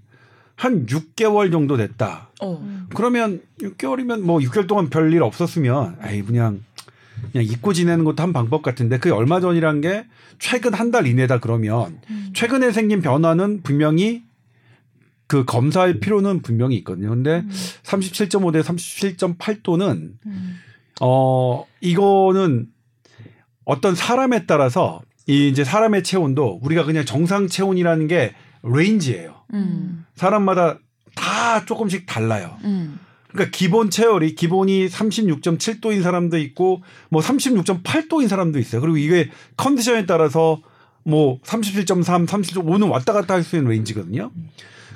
한 0.56 0.86
6개월 0.86 1.51
정도 1.51 1.77
됐다. 1.77 2.30
어. 2.42 2.86
그러면 2.96 3.42
6개월이면 3.60 4.22
뭐 4.22 4.39
6개월 4.39 4.68
동안 4.68 4.89
별일 4.89 5.24
없었으면 5.24 5.98
아이 6.00 6.22
그냥 6.22 6.63
그냥 7.32 7.46
잊고 7.46 7.74
지내는 7.74 8.06
것도 8.06 8.22
한 8.22 8.34
방법 8.34 8.62
같은데 8.62 8.98
그게 9.00 9.10
얼마 9.10 9.39
전이란 9.39 9.82
게 9.82 10.06
최근 10.39 10.74
한 10.74 10.92
달 10.92 11.08
이내다 11.08 11.39
그러면 11.39 12.00
음. 12.10 12.30
최근에 12.34 12.72
생긴 12.72 13.01
변화는 13.01 13.63
분명히 13.63 14.24
그 15.25 15.44
검사할 15.44 16.00
필요는 16.00 16.44
분명히 16.44 16.75
있거든요. 16.77 17.10
근데 17.10 17.38
음. 17.39 17.50
37.5 17.84 18.53
대 18.53 18.62
37.8도는 18.62 20.12
음. 20.25 20.56
어 21.01 21.65
이거는 21.82 22.68
어떤 23.65 23.96
사람에 23.96 24.46
따라서 24.46 25.01
이 25.27 25.48
이제 25.48 25.63
사람의 25.63 26.03
체온도 26.03 26.60
우리가 26.62 26.84
그냥 26.84 27.05
정상 27.05 27.48
체온이라는 27.48 28.08
게 28.08 28.34
range예요. 28.63 29.36
음. 29.53 30.05
사람마다 30.15 30.79
다 31.15 31.65
조금씩 31.65 32.05
달라요. 32.05 32.58
음. 32.63 33.00
그러니까 33.29 33.55
기본 33.58 33.89
체열이 33.89 34.36
기본이 34.36 34.88
36.7도인 34.88 36.03
사람도 36.03 36.38
있고 36.38 36.84
뭐 37.10 37.22
36.8도인 37.22 38.27
사람도 38.27 38.60
있어요. 38.60 38.82
그리고 38.82 38.98
이게 38.98 39.29
컨디션에 39.58 40.05
따라서 40.05 40.62
뭐 41.03 41.39
37.3, 41.41 42.27
37.5는 42.27 42.89
왔다 42.89 43.12
갔다 43.13 43.34
할 43.34 43.43
수 43.43 43.55
있는 43.55 43.72
range거든요. 43.72 44.31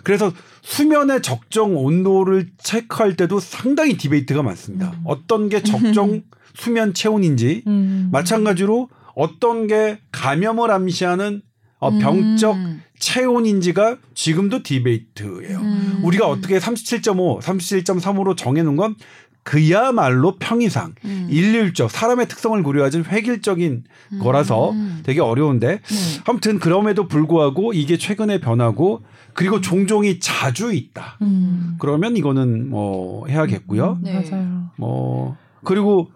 그래서 0.08 0.32
수면의 0.62 1.22
적정 1.22 1.76
온도를 1.76 2.48
체크할 2.60 3.18
때도 3.18 3.42
상당히 3.42 3.98
debate가 3.98 4.42
많습니다. 4.42 4.92
음. 4.92 5.02
어떤 5.04 5.50
게 5.50 5.62
적정 5.62 6.22
수면 6.56 6.94
체온인지 6.94 7.64
음. 7.68 8.08
마찬가지로 8.14 8.88
어떤 9.16 9.68
게 9.68 10.00
감염을 10.14 10.72
암시하는 10.72 11.42
어, 11.80 11.92
병적 11.92 12.56
음. 12.56 12.82
체온인지가 13.00 13.98
지금도 14.16 14.64
debate예요. 14.64 15.60
음. 15.60 16.00
우리가 16.04 16.30
어떻게 16.30 16.58
37.5, 16.58 17.42
37.3으로 17.42 18.38
정해놓은 18.38 18.78
건 18.78 18.96
그야말로 19.44 20.38
평이상, 20.38 20.96
음. 21.04 21.28
일률적, 21.30 21.92
사람의 21.92 22.30
특성을 22.30 22.62
고려하지 22.64 23.04
획일적인 23.10 23.84
거라서 24.22 24.72
음. 24.72 25.02
되게 25.04 25.20
어려운데 25.20 25.82
네. 25.82 26.22
아무튼 26.26 26.60
그럼에도 26.60 27.10
불구하고 27.10 27.74
이게 27.74 27.98
최근에 27.98 28.40
변하고 28.40 29.04
그리고 29.38 29.62
종종이 29.62 30.20
자주 30.20 30.74
있다. 30.74 31.20
음. 31.22 31.75
그러면 31.77 32.17
이거는 32.17 32.72
뭐 32.72 33.27
해야겠고요. 33.27 34.00
음, 34.00 34.01
네. 34.01 34.13
맞아요. 34.13 34.72
뭐 34.77 35.38
그리고 35.63 36.10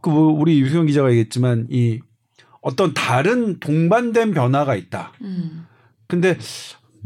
그 0.00 0.10
우리 0.12 0.60
유수영 0.60 0.86
기자가 0.86 1.10
얘기했지만 1.10 1.66
이 1.68 1.98
어떤 2.60 2.94
다른 2.94 3.58
동반된 3.58 4.30
변화가 4.30 4.76
있다. 4.76 5.12
음. 5.22 5.66
근데 6.06 6.38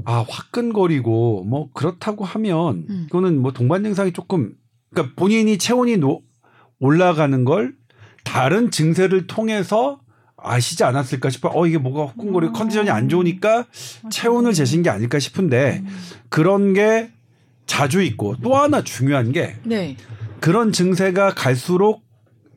아 0.04 0.22
화끈거리고 0.28 1.44
뭐 1.44 1.70
그렇다고 1.72 2.26
하면 2.26 2.84
음. 2.90 3.06
그거는 3.06 3.40
뭐 3.40 3.54
동반 3.54 3.84
증상이 3.84 4.12
조금 4.12 4.52
그러니까 4.90 5.14
본인이 5.16 5.56
체온이 5.56 5.96
노, 5.96 6.20
올라가는 6.78 7.44
걸 7.46 7.74
다른 8.22 8.70
증세를 8.70 9.26
통해서 9.26 9.98
아시지 10.40 10.84
않았을까 10.84 11.30
싶어. 11.30 11.50
어 11.52 11.66
이게 11.66 11.78
뭐가 11.78 12.10
화끈거리고 12.12 12.52
음. 12.52 12.54
컨디션이 12.54 12.90
안 12.90 13.08
좋으니까 13.08 13.66
체온을 14.10 14.52
재신 14.52 14.82
게 14.82 14.90
아닐까 14.90 15.18
싶은데 15.18 15.82
음. 15.84 15.88
그런 16.28 16.74
게 16.74 17.10
자주 17.66 18.02
있고 18.02 18.36
또 18.42 18.56
하나 18.56 18.82
중요한 18.82 19.32
게 19.32 19.56
네. 19.64 19.96
그런 20.40 20.72
증세가 20.72 21.34
갈수록 21.34 22.02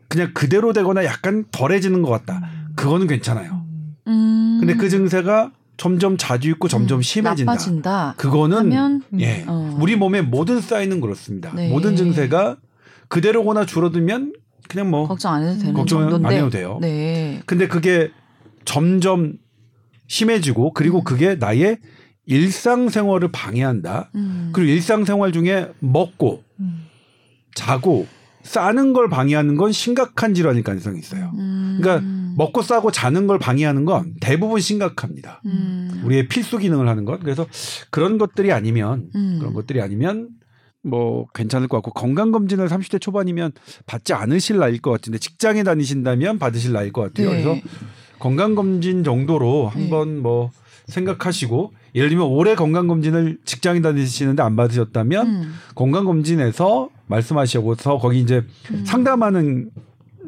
그냥 0.08 0.32
그대로 0.34 0.74
되거나 0.74 1.06
약간 1.06 1.46
덜해지는 1.52 2.02
것 2.02 2.10
같다. 2.10 2.50
그거는 2.76 3.08
괜찮아요. 3.08 3.66
음. 4.08 4.58
근데 4.60 4.76
그 4.76 4.90
증세가 4.90 5.52
점점 5.78 6.18
자주 6.18 6.50
있고 6.52 6.68
점점 6.68 7.00
음, 7.00 7.02
심해진다. 7.02 7.52
나빠진다. 7.52 8.14
그거는 8.18 9.02
예. 9.20 9.44
어. 9.48 9.76
우리 9.80 9.96
몸의 9.96 10.24
모든 10.24 10.62
사인은 10.62 11.02
그렇습니다. 11.02 11.52
네. 11.56 11.70
모든 11.70 11.96
증세가 11.96 12.58
그대로거나 13.08 13.66
줄어들면 13.66 14.34
그냥 14.72 14.90
뭐 14.90 15.06
걱정 15.06 15.34
안 15.34 15.44
해도 15.44 15.58
되는 15.60 15.74
걱정 15.74 16.00
정도인데. 16.02 16.28
안 16.28 16.34
해도 16.34 16.50
돼요. 16.50 16.78
네. 16.82 17.42
근데 17.46 17.68
그게 17.68 18.10
점점 18.64 19.34
심해지고 20.08 20.72
그리고 20.74 21.00
음. 21.00 21.04
그게 21.04 21.36
나의 21.36 21.78
일상생활을 22.26 23.32
방해한다. 23.34 24.12
음. 24.16 24.52
그리고 24.54 24.72
일상생활 24.72 25.34
중에 25.34 25.70
먹고 25.80 26.44
음. 26.62 26.86
자고 27.54 28.08
싸는 28.44 28.94
걸 28.94 29.10
방해하는 29.10 29.58
건 29.58 29.74
심각한 29.74 30.34
질환일 30.34 30.64
가능성이 30.64 31.00
있어요. 31.00 31.32
음. 31.36 31.80
그러니까 31.82 32.08
먹고 32.38 32.62
싸고 32.62 32.92
자는 32.92 33.28
걸 33.28 33.40
방해하는 33.40 33.84
건 33.84 34.14
대부분 34.22 34.62
심각합니다. 34.62 35.42
음. 35.46 36.02
우리의 36.06 36.30
필수 36.30 36.58
기능을 36.58 36.88
하는 36.88 37.04
것. 37.04 37.20
그래서 37.20 37.46
그런 37.90 38.18
것들이 38.18 38.54
아니면 38.54 39.10
음. 39.16 39.38
그런 39.40 39.54
것들이 39.54 39.82
아니면 39.82 40.30
뭐 40.84 41.28
괜찮을 41.34 41.68
것 41.68 41.78
같고 41.78 41.92
건강 41.92 42.32
검진을 42.32 42.68
30대 42.68 43.00
초반이면 43.00 43.52
받지 43.86 44.14
않으실 44.14 44.58
나이일 44.58 44.82
것 44.82 44.92
같은데 44.92 45.20
직장에 45.20 45.64
다니신다면 45.64 46.40
받으실 46.40 46.74
나이일 46.74 46.92
것 46.92 47.02
같아요. 47.02 47.32
네. 47.32 47.44
그래서 47.44 47.62
건강 48.20 48.56
검진 48.56 49.04
정도로 49.04 49.72
네. 49.76 49.82
한번 49.82 50.22
뭐 50.22 50.52
생각하시고 50.88 51.74
예를 51.96 52.10
들면 52.10 52.28
올해 52.28 52.56
건강 52.56 52.88
검진을 52.88 53.40
직장인 53.46 53.82
다니시는데 53.82 54.42
안 54.42 54.56
받으셨다면 54.56 55.28
음. 55.28 55.54
건강 55.76 56.06
검진에서 56.06 56.90
말씀하시고서 57.08 57.98
거기 57.98 58.20
이제 58.20 58.44
음. 58.72 58.84
상담하는 58.86 59.70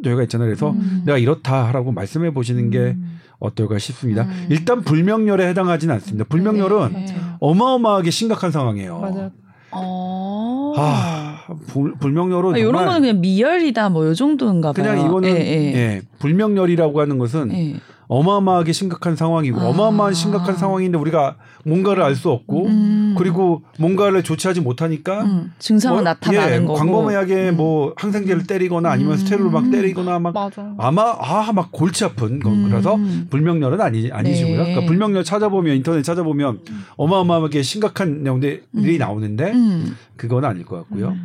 저희가 0.03 0.23
있잖아요. 0.23 0.47
그래서 0.47 0.71
음. 0.71 1.03
내가 1.05 1.17
이렇다라고 1.17 1.91
말씀해 1.91 2.31
보시는 2.33 2.69
게 2.69 2.79
음. 2.79 3.19
어떨까 3.39 3.77
싶습니다. 3.79 4.23
음. 4.23 4.47
일단 4.49 4.81
불명열에 4.81 5.47
해당하지는 5.49 5.95
않습니다. 5.95 6.25
불명열은 6.25 6.93
네. 6.93 7.15
어마어마하게 7.39 8.11
심각한 8.11 8.51
상황이에요. 8.51 8.99
맞아요. 8.99 9.31
어. 9.71 10.32
아, 10.77 11.43
불, 11.67 11.93
불명열은 11.95 12.55
아, 12.55 12.57
이런 12.57 12.73
거는 12.85 13.01
그냥 13.01 13.21
미열이다 13.21 13.89
뭐 13.89 14.05
요 14.07 14.13
정도인가 14.13 14.71
봐요. 14.71 14.83
그냥 14.93 15.05
이거는 15.05 15.29
예, 15.29 15.35
예, 15.39 15.73
예. 15.75 16.01
불명열이라고 16.19 17.01
하는 17.01 17.17
것은 17.17 17.51
예. 17.53 17.75
어마어마하게 18.17 18.71
심각한 18.73 19.15
상황이고 19.15 19.59
아. 19.59 19.69
어마어마한 19.69 20.13
심각한 20.13 20.55
상황인데 20.55 20.97
우리가 20.97 21.35
뭔가를 21.65 22.03
알 22.03 22.15
수 22.15 22.29
없고 22.29 22.67
음. 22.67 23.15
그리고 23.17 23.63
뭔가를 23.79 24.21
조치하지 24.23 24.61
못하니까 24.61 25.21
음, 25.23 25.51
증상은 25.59 25.97
뭐, 25.97 26.03
나타나는 26.03 26.53
예, 26.53 26.59
거고. 26.65 26.73
광범위하게 26.75 27.49
음. 27.49 27.57
뭐 27.57 27.93
항생제를 27.97 28.45
때리거나 28.45 28.91
아니면 28.91 29.13
음. 29.13 29.17
스테로를 29.17 29.49
막 29.51 29.71
때리거나 29.71 30.19
막 30.19 30.33
맞아. 30.33 30.73
아마 30.77 31.15
아 31.19 31.51
막 31.53 31.71
골치 31.71 32.03
아픈 32.05 32.39
음. 32.45 32.69
거라서 32.69 32.97
불명열은 33.29 33.79
아니 33.81 34.11
아니시고요. 34.11 34.57
네. 34.57 34.63
그러니까 34.63 34.85
불명열 34.87 35.23
찾아보면 35.23 35.75
인터넷 35.77 36.03
찾아보면 36.03 36.59
어마어마하게 36.97 37.61
심각한 37.63 38.23
내용들이 38.23 38.61
음. 38.75 38.97
나오는데 38.97 39.51
음. 39.51 39.95
그건 40.17 40.45
아닐 40.45 40.65
것 40.65 40.77
같고요. 40.77 41.15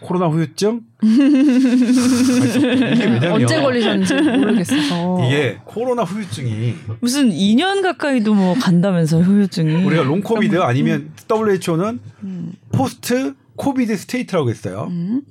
음. 0.00 0.06
코로나 0.06 0.26
후유증 0.26 0.80
이게 3.20 3.26
언제 3.26 3.60
걸리셨는지 3.60 4.14
모르겠어서. 4.14 5.26
이게 5.26 5.58
코로나 5.64 6.02
후유증이 6.02 6.74
무슨 7.00 7.30
2년 7.30 7.82
가까이도 7.82 8.34
뭐 8.34 8.54
간다면서 8.54 9.20
후유증이. 9.20 9.84
우리가 9.84 10.02
long 10.02 10.20
COVID 10.22 10.60
아니면 10.60 11.10
WHO는 11.30 12.00
음. 12.22 12.52
post 12.72 13.34
COVID 13.56 13.96
state라고 13.96 14.50
했어요. 14.50 14.86
음. 14.90 15.22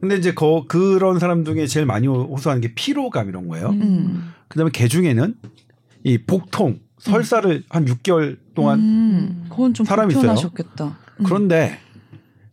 근데 0.00 0.16
이제 0.16 0.34
거, 0.34 0.64
그런 0.66 1.18
사람 1.20 1.44
중에 1.44 1.66
제일 1.66 1.86
많이 1.86 2.08
호소하는 2.08 2.60
게 2.60 2.74
피로감 2.74 3.28
이런 3.28 3.46
거예요. 3.48 3.68
음. 3.68 4.32
그다음에 4.48 4.70
개 4.72 4.88
중에는 4.88 5.36
이 6.04 6.18
복통, 6.18 6.80
설사를 6.98 7.62
한 7.68 7.84
6개월 7.84 8.36
동안 8.54 8.80
음. 8.80 9.46
그건 9.48 9.74
좀 9.74 9.86
사람이 9.86 10.12
있어요. 10.14 10.32
음. 10.32 11.24
그런데 11.24 11.78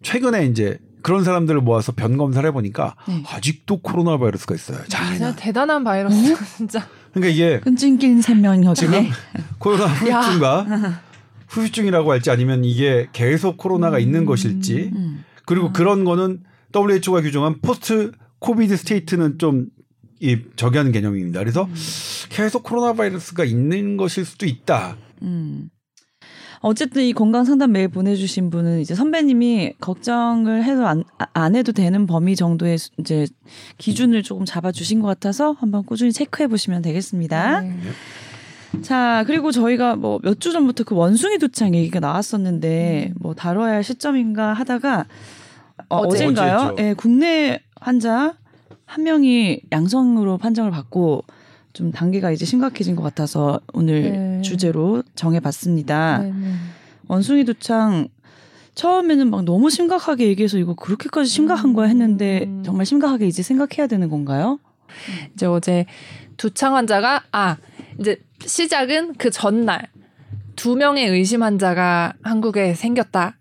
최근에 0.03 0.45
이제 0.45 0.79
그런 1.01 1.24
사람들을 1.24 1.62
모아서 1.62 1.91
변 1.91 2.18
검사를 2.18 2.48
해보니까 2.48 2.96
네. 3.08 3.24
아직도 3.27 3.82
코로나 3.82 4.18
바이러스가 4.18 4.56
있어요. 4.56 4.79
자, 4.88 5.10
진짜 5.12 5.36
대단한 5.36 5.84
바이러스 5.84 6.36
진짜. 6.58 6.88
그러니까 7.13 7.34
이게 7.34 7.60
끈질긴 7.62 8.22
생명력이네. 8.22 9.10
코로나 9.58 9.86
후유증과 9.88 11.01
후유증이라고 11.48 12.12
할지 12.12 12.29
아니면 12.32 12.63
이게 12.63 13.08
계속 13.13 13.58
코로나가 13.58 14.00
있는 14.00 14.25
것일지 14.25 14.91
음. 14.94 15.24
그리고 15.46 15.74
그런 15.74 16.03
거는 16.03 16.44
WHO가 16.75 17.22
규정한 17.22 17.60
post 17.62 18.12
COVID 18.39 18.77
state는 18.77 19.38
좀 19.39 19.68
이 20.20 20.38
저기하는 20.56 20.91
개념입니다. 20.91 21.39
그래서 21.39 21.63
음. 21.63 21.75
계속 22.29 22.63
코로나 22.63 22.94
바이러스가 22.94 23.46
있는 23.46 23.96
것일 23.98 24.25
수도 24.25 24.46
있다. 24.46 24.98
음. 26.62 26.68
어쨌든 26.68 27.04
이 27.04 27.13
건강 27.13 27.46
상담 27.46 27.72
메일 27.72 27.88
보내주신 27.88 28.50
분은 28.50 28.80
이제 28.82 28.96
선배님이 28.96 29.74
걱정을 29.80 30.63
해도 30.63 30.86
안, 30.88 31.04
아- 31.18 31.28
안 31.34 31.56
해도 31.56 31.72
되는 31.72 32.06
범위 32.06 32.36
정도의 32.36 32.78
수- 32.78 32.89
이제 32.98 33.25
기준을 33.78 34.24
조금 34.24 34.46
잡아주신 34.46 35.00
것 35.01 35.08
같아서 35.08 35.54
한번 35.60 35.84
꾸준히 35.86 36.12
체크해 36.12 36.48
보시면 36.48 36.82
되겠습니다. 36.82 37.62
네. 37.62 37.74
자, 38.84 39.24
그리고 39.25 39.51
저희가 39.51 39.96
뭐 39.96 40.20
몇 40.24 40.39
주 40.39 40.51
전부터 40.51 40.84
그 40.84 40.96
원숭이 40.96 41.38
도창 41.39 41.74
얘기가 41.74 42.00
나왔었는데 42.00 43.12
음. 43.12 43.16
뭐 43.20 43.34
다뤄야 43.34 43.74
할 43.74 43.84
시점인가 43.84 44.54
하다가 44.54 45.06
어, 45.89 45.98
어제. 45.98 46.26
어젠가요? 46.26 46.76
예, 46.80 46.93
국내 46.93 47.62
환자 47.80 48.36
한 48.86 49.04
명이 49.04 49.62
양성으로 49.72 50.38
판정을 50.38 50.72
받고 50.72 51.24
좀 51.73 51.91
단계가 51.91 52.32
이제 52.32 52.45
심각해진 52.45 52.95
것 52.95 53.03
같아서 53.03 53.60
오늘 53.73 54.12
네. 54.12 54.41
주제로 54.41 55.03
정해봤습니다. 55.15 56.19
네, 56.19 56.32
네. 56.32 56.53
원숭이 57.08 57.45
도창 57.45 58.08
처음에는 58.75 59.29
막 59.29 59.43
너무 59.43 59.69
심각하게 59.69 60.27
얘기해서 60.27 60.58
이거 60.58 60.73
그렇게까지 60.73 61.29
심각한 61.29 61.73
거야 61.73 61.88
했는데 61.88 62.45
음. 62.45 62.63
정말 62.63 62.86
심각하게 62.86 63.27
이제 63.27 63.43
생각해야 63.43 63.88
되는 63.88 64.10
건가요? 64.10 64.60
이제 65.34 65.45
어제 65.45 65.86
두창 66.38 66.75
환자가 66.75 67.23
아 67.32 67.58
이제 67.99 68.21
시작은 68.45 69.15
그 69.15 69.29
전날 69.29 69.88
두 70.55 70.75
명의 70.75 71.08
의심 71.08 71.43
환자가 71.43 72.13
한국에 72.21 72.73
생겼다. 72.73 73.36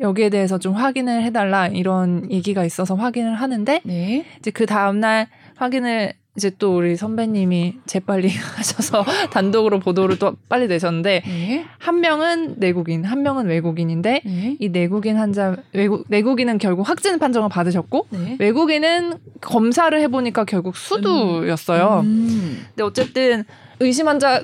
여기에 0.00 0.30
대해서 0.30 0.58
좀 0.58 0.74
확인을 0.74 1.22
해달라 1.24 1.66
이런 1.66 2.30
얘기가 2.30 2.64
있어서 2.64 2.94
확인을 2.94 3.34
하는데 3.34 3.80
네. 3.84 4.24
이제 4.38 4.50
그 4.50 4.64
다음 4.64 5.00
날 5.00 5.28
확인을 5.56 6.14
이제 6.36 6.50
또 6.58 6.76
우리 6.76 6.96
선배님이 6.96 7.78
재빨리 7.86 8.28
하셔서 8.56 9.04
단독으로 9.30 9.80
보도를 9.80 10.18
또 10.18 10.36
빨리 10.48 10.68
내셨는데 10.68 11.22
네. 11.26 11.64
한 11.78 12.00
명은 12.00 12.54
내국인, 12.58 13.04
한 13.04 13.22
명은 13.22 13.46
외국인인데 13.46 14.22
네. 14.24 14.56
이 14.60 14.68
내국인 14.68 15.16
환자 15.16 15.56
외국 15.72 16.04
내국인은 16.08 16.58
결국 16.58 16.88
확진 16.88 17.18
판정을 17.18 17.48
받으셨고 17.48 18.06
네. 18.10 18.36
외국인은 18.38 19.14
검사를 19.40 20.00
해보니까 20.00 20.44
결국 20.44 20.76
수두였어요. 20.76 22.02
음. 22.04 22.64
근데 22.68 22.82
어쨌든 22.84 23.44
의심 23.80 24.06
환자 24.08 24.42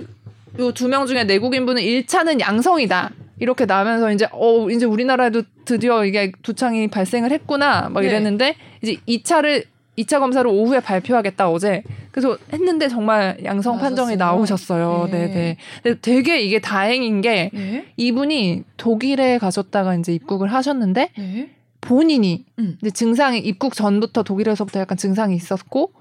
요 0.59 0.71
두 0.73 0.89
명 0.89 1.07
중에 1.07 1.25
내국인 1.25 1.67
분은 1.67 1.83
1차는 1.83 2.41
양성이다. 2.41 3.11
이렇게 3.41 3.67
나면서 3.67 4.13
이제 4.13 4.29
어 4.33 4.71
이제 4.71 4.87
우리나라에도 4.87 5.43
드디어 5.65 6.05
이게 6.05 6.31
두창이 6.43 6.87
발생을 6.89 7.33
했구나 7.33 7.89
막 7.89 8.01
네. 8.03 8.07
이랬는데 8.09 8.55
이제 8.83 8.97
2차를 9.09 9.65
2차 9.99 10.19
검사를 10.19 10.49
오후에 10.49 10.81
발표하겠다 10.81 11.51
어제. 11.51 11.83
그래서 12.11 12.37
했는데 12.53 12.89
정말 12.89 13.39
양성 13.45 13.79
판정이 13.79 14.17
맞았어요. 14.17 14.37
나오셨어요. 14.37 15.09
네. 15.11 15.27
네, 15.27 15.35
네. 15.35 15.57
근데 15.83 16.01
되게 16.01 16.41
이게 16.41 16.61
다행인 16.61 17.21
게 17.21 17.51
네. 17.53 17.87
이분이 17.97 18.65
독일에 18.77 19.39
가셨다가 19.39 19.95
이제 19.95 20.13
입국을 20.13 20.53
하셨는데 20.53 21.11
네. 21.17 21.51
본인이 21.81 22.45
음. 22.59 22.77
이제 22.81 22.91
증상이 22.91 23.39
입국 23.39 23.75
전부터 23.75 24.23
독일에서부터 24.23 24.81
약간 24.81 24.97
증상이 24.97 25.37
있었고 25.37 25.93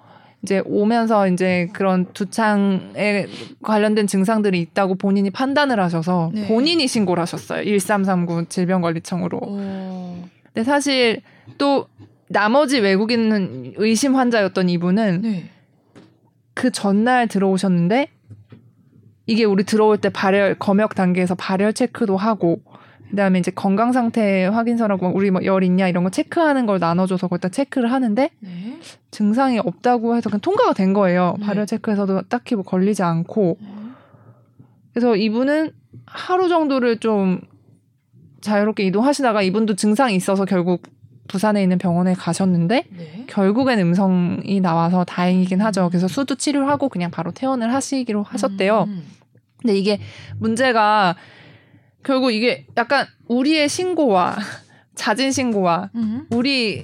이제 0.41 0.61
오면서 0.65 1.29
이제 1.29 1.69
그런 1.71 2.05
두창에 2.13 3.27
관련된 3.61 4.07
증상들이 4.07 4.59
있다고 4.59 4.95
본인이 4.95 5.29
판단을 5.29 5.79
하셔서 5.79 6.31
네. 6.33 6.47
본인이 6.47 6.85
신고를 6.87 7.21
하셨어요. 7.21 7.63
1339 7.63 8.45
질병관리청으로. 8.49 9.39
어. 9.41 10.29
근데 10.53 10.63
사실 10.65 11.21
또 11.57 11.87
나머지 12.33 12.79
외국인 12.79 13.73
의심 13.77 14.15
환자였던 14.15 14.67
이분은 14.69 15.21
네. 15.21 15.49
그 16.53 16.71
전날 16.71 17.27
들어오셨는데 17.27 18.09
이게 19.25 19.45
우리 19.45 19.63
들어올 19.63 19.97
때 19.99 20.09
발열 20.09 20.55
검역 20.59 20.95
단계에서 20.95 21.35
발열 21.35 21.73
체크도 21.73 22.17
하고 22.17 22.61
그다음에 23.09 23.39
이제 23.39 23.51
건강 23.51 23.91
상태 23.91 24.45
확인서라고 24.45 25.11
우리 25.13 25.29
뭐 25.31 25.41
열 25.45 25.63
있냐 25.63 25.87
이런 25.87 26.03
거 26.03 26.09
체크하는 26.09 26.65
걸 26.65 26.79
나눠줘서 26.79 27.27
거기다 27.27 27.49
체크를 27.49 27.91
하는데 27.91 28.29
네. 28.39 28.79
증상이 29.11 29.59
없다고 29.59 30.15
해서 30.15 30.29
그냥 30.29 30.41
통과가 30.41 30.73
된 30.73 30.93
거예요. 30.93 31.35
네. 31.39 31.45
발열 31.45 31.65
체크에서도 31.67 32.23
딱히 32.23 32.55
뭐 32.55 32.63
걸리지 32.63 33.03
않고 33.03 33.57
그래서 34.93 35.15
이분은 35.15 35.71
하루 36.05 36.49
정도를 36.49 36.97
좀 36.97 37.39
자유롭게 38.41 38.83
이동하시다가 38.83 39.41
이분도 39.41 39.75
증상이 39.75 40.15
있어서 40.15 40.45
결국 40.45 40.83
부산에 41.27 41.63
있는 41.63 41.77
병원에 41.77 42.13
가셨는데 42.13 42.85
네. 42.89 43.25
결국엔 43.27 43.79
음성이 43.79 44.59
나와서 44.59 45.03
다행이긴 45.05 45.61
하죠. 45.61 45.89
그래서 45.89 46.07
수두 46.07 46.35
치료를 46.35 46.67
하고 46.69 46.89
그냥 46.89 47.11
바로 47.11 47.31
퇴원을 47.31 47.73
하시기로 47.73 48.23
하셨대요. 48.23 48.83
음. 48.87 49.03
근데 49.61 49.77
이게 49.77 49.99
문제가 50.39 51.15
결국 52.03 52.31
이게 52.31 52.65
약간 52.77 53.05
우리의 53.27 53.69
신고와 53.69 54.35
자진 54.95 55.31
신고와 55.31 55.89
음. 55.95 56.27
우리 56.29 56.83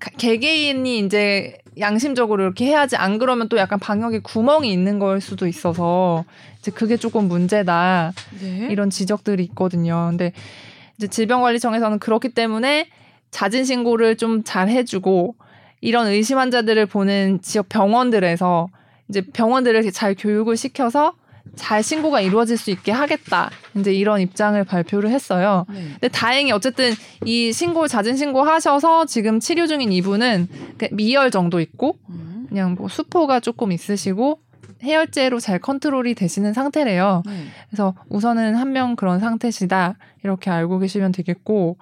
가- 0.00 0.10
개개인이 0.18 0.98
이제 0.98 1.56
양심적으로 1.78 2.42
이렇게 2.42 2.66
해야지 2.66 2.96
안 2.96 3.18
그러면 3.18 3.48
또 3.48 3.56
약간 3.56 3.78
방역에 3.78 4.18
구멍이 4.18 4.72
있는 4.72 4.98
걸 4.98 5.20
수도 5.20 5.46
있어서 5.46 6.24
이제 6.58 6.72
그게 6.72 6.96
조금 6.96 7.28
문제다 7.28 8.12
네. 8.40 8.68
이런 8.70 8.90
지적들이 8.90 9.44
있거든요. 9.44 10.08
근데 10.10 10.32
이제 10.96 11.06
질병관리청에서는 11.06 12.00
그렇기 12.00 12.30
때문에 12.30 12.88
자진 13.30 13.64
신고를 13.64 14.16
좀 14.16 14.42
잘 14.44 14.68
해주고 14.68 15.36
이런 15.80 16.06
의심 16.08 16.38
환자들을 16.38 16.86
보는 16.86 17.40
지역 17.42 17.68
병원들에서 17.68 18.68
이제 19.08 19.20
병원들을 19.20 19.90
잘 19.92 20.14
교육을 20.14 20.56
시켜서 20.56 21.14
잘 21.56 21.82
신고가 21.82 22.20
이루어질 22.20 22.56
수 22.58 22.70
있게 22.70 22.92
하겠다. 22.92 23.50
이제 23.76 23.92
이런 23.92 24.20
입장을 24.20 24.62
발표를 24.64 25.10
했어요. 25.10 25.64
네. 25.70 25.82
근데 25.92 26.08
다행히 26.08 26.52
어쨌든 26.52 26.92
이 27.24 27.52
신고 27.52 27.88
자진 27.88 28.16
신고 28.16 28.42
하셔서 28.42 29.06
지금 29.06 29.40
치료 29.40 29.66
중인 29.66 29.90
이분은 29.92 30.48
그 30.76 30.88
미열 30.92 31.30
정도 31.30 31.60
있고 31.60 31.96
음. 32.10 32.46
그냥 32.48 32.74
뭐 32.74 32.88
수포가 32.88 33.40
조금 33.40 33.72
있으시고 33.72 34.40
해열제로 34.82 35.40
잘 35.40 35.58
컨트롤이 35.58 36.14
되시는 36.14 36.52
상태래요. 36.52 37.22
네. 37.26 37.32
그래서 37.70 37.94
우선은 38.08 38.54
한 38.54 38.72
명 38.72 38.94
그런 38.94 39.18
상태시다 39.20 39.96
이렇게 40.24 40.50
알고 40.50 40.78
계시면 40.80 41.12
되겠고. 41.12 41.76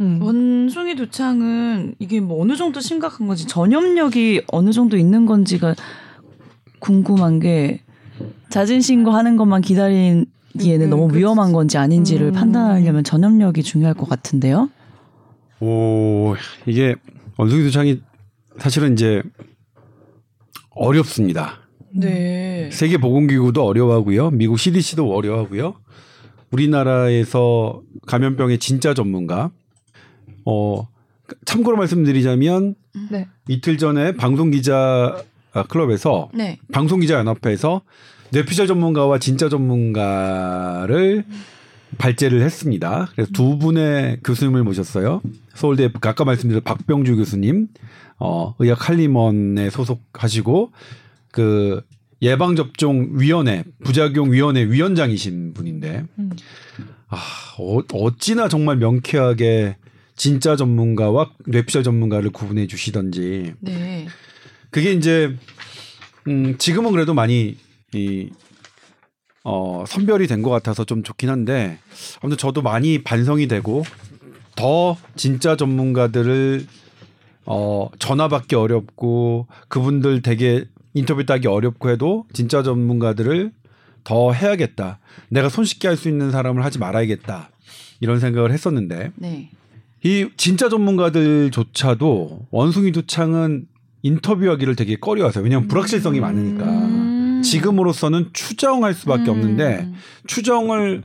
음. 0.00 0.22
원숭이 0.22 0.94
두창은 0.94 1.94
이게 1.98 2.20
뭐 2.20 2.40
어느 2.40 2.56
정도 2.56 2.80
심각한 2.80 3.26
건지 3.26 3.46
전염력이 3.46 4.42
어느 4.48 4.70
정도 4.70 4.96
있는 4.96 5.26
건지가 5.26 5.74
궁금한 6.78 7.40
게 7.40 7.80
자진 8.48 8.80
신고하는 8.80 9.36
것만 9.36 9.62
기다리기에는 9.62 10.26
음, 10.86 10.90
너무 10.90 11.08
그치. 11.08 11.18
위험한 11.18 11.52
건지 11.52 11.78
아닌지를 11.78 12.28
음. 12.28 12.32
판단하려면 12.32 13.02
전염력이 13.02 13.62
중요할 13.62 13.94
것 13.94 14.08
같은데요. 14.08 14.70
오 15.60 16.36
이게 16.66 16.94
원숭이 17.36 17.64
두창이 17.64 18.00
사실은 18.58 18.92
이제 18.92 19.22
어렵습니다. 20.70 21.58
네. 21.90 22.70
세계 22.70 22.98
보건기구도 22.98 23.64
어려워하고요. 23.64 24.30
미국 24.30 24.58
CDC도 24.58 25.12
어려워하고요. 25.12 25.74
우리나라에서 26.52 27.82
감염병의 28.06 28.58
진짜 28.58 28.94
전문가 28.94 29.50
어 30.48 30.88
참고로 31.44 31.76
말씀드리자면 31.76 32.74
네. 33.10 33.28
이틀 33.48 33.76
전에 33.76 34.12
방송 34.12 34.50
기자 34.50 35.22
클럽에서 35.68 36.30
네. 36.32 36.58
방송 36.72 37.00
기자 37.00 37.14
연합회에서 37.14 37.82
뇌피셜 38.30 38.66
전문가와 38.66 39.18
진짜 39.18 39.48
전문가를 39.48 41.24
발제를 41.98 42.42
했습니다. 42.42 43.08
그래서 43.12 43.30
두 43.32 43.58
분의 43.58 44.20
교수님을 44.24 44.62
모셨어요. 44.64 45.20
서울대 45.54 45.90
아까 46.02 46.24
말씀드린 46.24 46.62
박병주 46.62 47.16
교수님, 47.16 47.68
어, 48.18 48.54
의학 48.58 48.88
할리먼에 48.88 49.70
소속하시고 49.70 50.72
그 51.32 51.82
예방 52.20 52.56
접종 52.56 53.10
위원회 53.12 53.64
부작용 53.84 54.32
위원회 54.32 54.64
위원장이신 54.64 55.54
분인데 55.54 56.04
음. 56.18 56.30
아, 57.08 57.16
어, 57.58 57.80
어찌나 57.92 58.48
정말 58.48 58.76
명쾌하게 58.76 59.76
진짜 60.18 60.56
전문가와 60.56 61.30
뇌피셜 61.46 61.82
전문가를 61.82 62.30
구분해 62.30 62.66
주시던지 62.66 63.54
네. 63.60 64.06
그게 64.70 64.92
이제 64.92 65.34
음 66.26 66.58
지금은 66.58 66.90
그래도 66.92 67.14
많이 67.14 67.56
이 67.94 68.28
어, 69.44 69.84
선별이 69.86 70.26
된 70.26 70.42
것 70.42 70.50
같아서 70.50 70.84
좀 70.84 71.02
좋긴 71.02 71.30
한데 71.30 71.78
아무튼 72.20 72.36
저도 72.36 72.60
많이 72.60 73.02
반성이 73.02 73.48
되고 73.48 73.82
더 74.56 74.96
진짜 75.16 75.56
전문가들을 75.56 76.66
어, 77.46 77.88
전화 77.98 78.28
받기 78.28 78.56
어렵고 78.56 79.46
그분들 79.68 80.20
되게 80.20 80.66
인터뷰 80.92 81.24
따기 81.24 81.46
어렵고 81.46 81.88
해도 81.90 82.26
진짜 82.34 82.62
전문가들을 82.62 83.52
더 84.04 84.32
해야겠다. 84.32 84.98
내가 85.30 85.48
손쉽게 85.48 85.86
할 85.88 85.96
수 85.96 86.08
있는 86.08 86.30
사람을 86.30 86.64
하지 86.64 86.78
말아야겠다. 86.78 87.50
이런 88.00 88.20
생각을 88.20 88.52
했었는데 88.52 89.12
네. 89.16 89.50
이 90.02 90.28
진짜 90.36 90.68
전문가들조차도 90.68 92.46
원숭이 92.50 92.92
두창은 92.92 93.66
인터뷰하기를 94.02 94.76
되게 94.76 94.96
꺼려하세요. 94.96 95.42
왜냐하면 95.42 95.68
불확실성이 95.68 96.20
많으니까. 96.20 96.64
음. 96.64 97.42
지금으로서는 97.44 98.30
추정할 98.32 98.94
수밖에 98.94 99.24
음. 99.24 99.28
없는데 99.30 99.88
추정을 100.26 101.02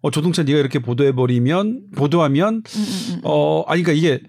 어, 0.00 0.10
조동찬 0.10 0.46
네가 0.46 0.58
이렇게 0.58 0.78
보도해 0.78 1.12
버리면 1.12 1.82
보도하면 1.96 2.54
음, 2.54 2.62
음, 2.76 3.14
음. 3.14 3.20
어 3.24 3.64
아니 3.66 3.82
그러니까 3.82 3.92
이게 3.92 4.22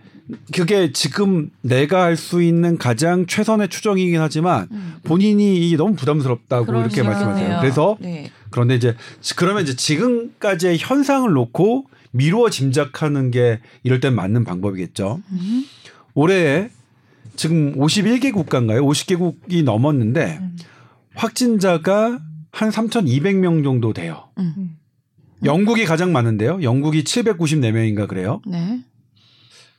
그게 0.53 0.91
지금 0.93 1.49
내가 1.61 2.03
할 2.03 2.15
수 2.15 2.41
있는 2.41 2.77
가장 2.77 3.25
최선의 3.25 3.69
추정이긴 3.69 4.19
하지만 4.19 4.67
음. 4.71 4.95
본인이 5.03 5.67
이게 5.67 5.77
너무 5.77 5.95
부담스럽다고 5.95 6.71
이렇게 6.71 6.95
수 6.95 7.03
말씀하세요. 7.03 7.57
그래서 7.61 7.97
네. 7.99 8.31
그런데 8.49 8.75
이제 8.75 8.95
그러면 9.35 9.63
이제 9.63 9.75
지금까지의 9.75 10.77
현상을 10.79 11.31
놓고 11.31 11.85
미루어 12.11 12.49
짐작하는 12.49 13.31
게 13.31 13.59
이럴 13.83 13.99
땐 13.99 14.15
맞는 14.15 14.43
방법이겠죠. 14.43 15.21
음. 15.31 15.65
올해 16.13 16.69
지금 17.35 17.75
51개 17.77 18.33
국가인가요? 18.33 18.81
50개국이 18.85 19.63
넘었는데 19.63 20.39
음. 20.41 20.57
확진자가 21.15 22.19
한 22.51 22.69
3,200명 22.69 23.63
정도 23.63 23.93
돼요. 23.93 24.29
음. 24.37 24.77
영국이 25.45 25.85
가장 25.85 26.11
많은데요. 26.11 26.61
영국이 26.63 27.03
794명인가 27.03 28.07
그래요. 28.07 28.41
네. 28.45 28.81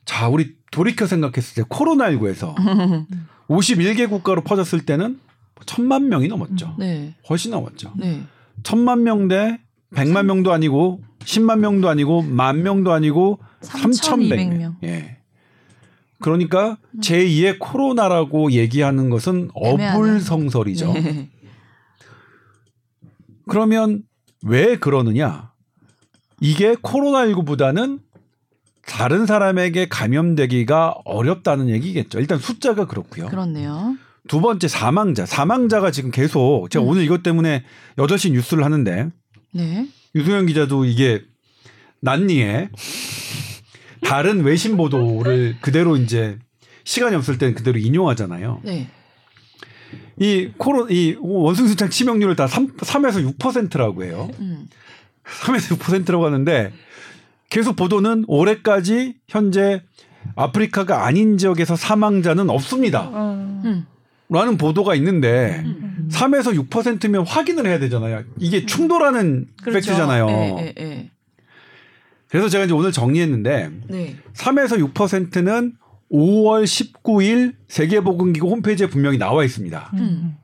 자, 0.05 0.29
우리 0.29 0.55
돌이켜 0.71 1.07
생각했을 1.07 1.62
때 1.62 1.69
코로나19에서 1.69 2.55
51개 3.49 4.09
국가로 4.09 4.43
퍼졌을 4.43 4.87
때는 4.87 5.19
천만 5.66 6.09
명이 6.09 6.29
넘었죠. 6.29 6.77
네. 6.79 7.14
훨씬 7.29 7.51
넘었죠. 7.51 7.93
네. 7.97 8.23
천만 8.62 9.03
명 9.03 9.29
대 9.29 9.59
백만 9.95 10.27
명도 10.27 10.53
아니고 10.53 11.03
10만 11.20 11.59
명도 11.59 11.88
아니고 11.88 12.22
만 12.22 12.62
명도 12.62 12.92
아니고 12.92 13.38
3,100명. 13.62 14.28
3,200명. 14.30 14.74
예. 14.85 15.18
그러니까 16.20 16.76
제2의 17.00 17.59
코로나라고 17.59 18.52
얘기하는 18.52 19.11
것은. 19.11 19.50
어불성설이죠. 19.54 20.92
네. 20.92 21.30
그러면 23.48 24.02
왜 24.42 24.76
그러느냐? 24.76 25.50
이게 26.40 26.74
코로나19보다는 26.74 28.00
다른 28.87 29.26
사람에게 29.26 29.88
감염되기가 29.88 30.96
어렵다는 31.04 31.68
얘기겠죠. 31.68 32.18
일단 32.20 32.38
숫자가 32.38 32.87
그렇고요. 32.87 33.26
그렇네요. 33.28 33.96
두 34.28 34.40
번째 34.40 34.68
사망자. 34.68 35.26
사망자가 35.26 35.90
지금 35.90 36.11
계속 36.11 36.68
제가 36.70 36.85
음. 36.85 36.88
오늘 36.88 37.02
이것 37.02 37.22
때문에 37.22 37.64
8시 37.96 38.33
뉴스를 38.33 38.64
하는데 38.64 39.11
네. 39.52 39.88
유승현 40.14 40.46
기자도 40.46 40.85
이게 40.85 41.23
난리에 42.01 42.70
다른 44.03 44.42
외신 44.42 44.77
보도를 44.77 45.57
그대로 45.61 45.96
이제 45.96 46.38
시간이 46.85 47.14
없을 47.14 47.38
땐 47.38 47.55
그대로 47.55 47.79
인용하잖아요. 47.79 48.62
네. 48.64 48.88
이 50.18 50.51
코로 50.57 50.88
이 50.90 51.16
원숭이수창 51.20 51.90
치명률을 51.90 52.37
다 52.37 52.46
3, 52.46 52.77
3에서 52.77 53.37
6%라고 53.38 54.05
해요. 54.05 54.31
음. 54.40 54.68
3에서 55.25 55.79
6%라고 55.79 56.25
하는데 56.27 56.73
계속 57.49 57.77
보도는 57.77 58.25
올해까지 58.27 59.16
현재 59.29 59.83
아프리카가 60.37 61.07
아닌 61.07 61.38
지역에서 61.38 61.77
사망자는 61.77 62.51
없습니다. 62.51 63.09
어. 63.12 63.61
음. 63.64 63.87
라는 64.29 64.57
보도가 64.57 64.94
있는데 64.94 65.62
음. 65.64 65.89
3에서 66.11 66.68
6%면 66.68 67.27
확인을 67.27 67.66
해야 67.66 67.79
되잖아요. 67.79 68.25
이게 68.38 68.66
충돌하는 68.66 69.46
그렇죠. 69.62 69.90
팩트잖아요. 69.90 70.27
네, 70.27 70.55
네, 70.55 70.75
네. 70.77 71.11
그래서 72.29 72.49
제가 72.49 72.64
이제 72.64 72.75
오늘 72.75 72.92
정리했는데 72.92 73.70
네. 73.88 74.16
3에서 74.35 74.92
6%는 74.94 75.75
5월 76.12 76.64
19일 76.64 77.55
세계보건기구 77.68 78.49
홈페이지에 78.49 78.88
분명히 78.88 79.18
나와 79.18 79.44
있습니다. 79.44 79.90
음. 79.94 80.37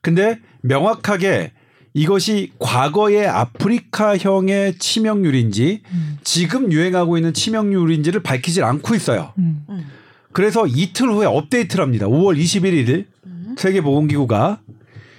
근데 0.00 0.38
명확하게 0.62 1.52
이것이 1.94 2.52
과거의 2.58 3.26
아프리카형의 3.26 4.78
치명률인지 4.78 5.82
음. 5.92 6.18
지금 6.24 6.72
유행하고 6.72 7.16
있는 7.16 7.32
치명률인지를 7.32 8.22
밝히질 8.22 8.64
않고 8.64 8.94
있어요. 8.94 9.32
음. 9.38 9.64
음. 9.68 9.86
그래서 10.32 10.66
이틀 10.66 11.08
후에 11.08 11.26
업데이트를 11.26 11.84
합니다. 11.84 12.06
5월 12.06 12.36
21일 12.36 13.06
음. 13.26 13.54
세계보건기구가 13.56 14.60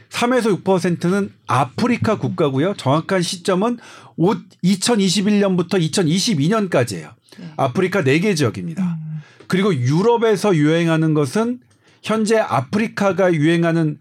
3에서 0.09 0.63
6%는 0.63 1.31
아프리카 1.47 2.17
국가고요. 2.17 2.75
정확한 2.75 3.21
시점은 3.21 3.77
2021년부터 4.17 5.73
2022년까지예요. 5.91 7.11
네. 7.37 7.51
아프리카 7.57 8.01
4개 8.03 8.35
지역입니다. 8.35 8.83
음. 8.83 9.21
그리고 9.47 9.73
유럽에서 9.73 10.55
유행하는 10.55 11.13
것은 11.13 11.59
현재 12.01 12.37
아프리카가 12.37 13.33
유행하는 13.33 13.99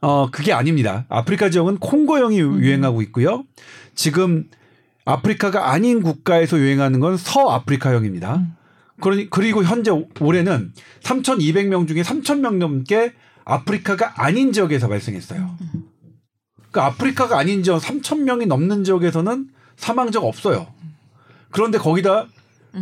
어 0.00 0.30
그게 0.30 0.52
아닙니다. 0.52 1.06
아프리카 1.08 1.50
지역은 1.50 1.78
콩고형이 1.78 2.38
유행하고 2.38 3.02
있고요. 3.02 3.44
지금 3.94 4.44
아프리카가 5.04 5.70
아닌 5.70 6.02
국가에서 6.02 6.58
유행하는 6.58 7.00
건 7.00 7.16
서아프리카형입니다. 7.16 8.36
음. 8.36 8.56
그러니 9.00 9.30
그리고 9.30 9.62
현재 9.62 9.90
올해는 10.20 10.72
3,200명 11.02 11.86
중에 11.88 12.02
3,000명 12.02 12.56
넘게 12.56 13.12
아프리카가 13.46 14.22
아닌 14.22 14.52
지역에서 14.52 14.88
발생했어요. 14.88 15.56
그러니까 16.70 16.86
아프리카가 16.86 17.38
아닌 17.38 17.62
지역 17.62 17.80
3,000명이 17.80 18.46
넘는 18.46 18.84
지역에서는 18.84 19.48
사망자가 19.76 20.26
없어요. 20.26 20.66
그런데 21.50 21.78
거기다 21.78 22.26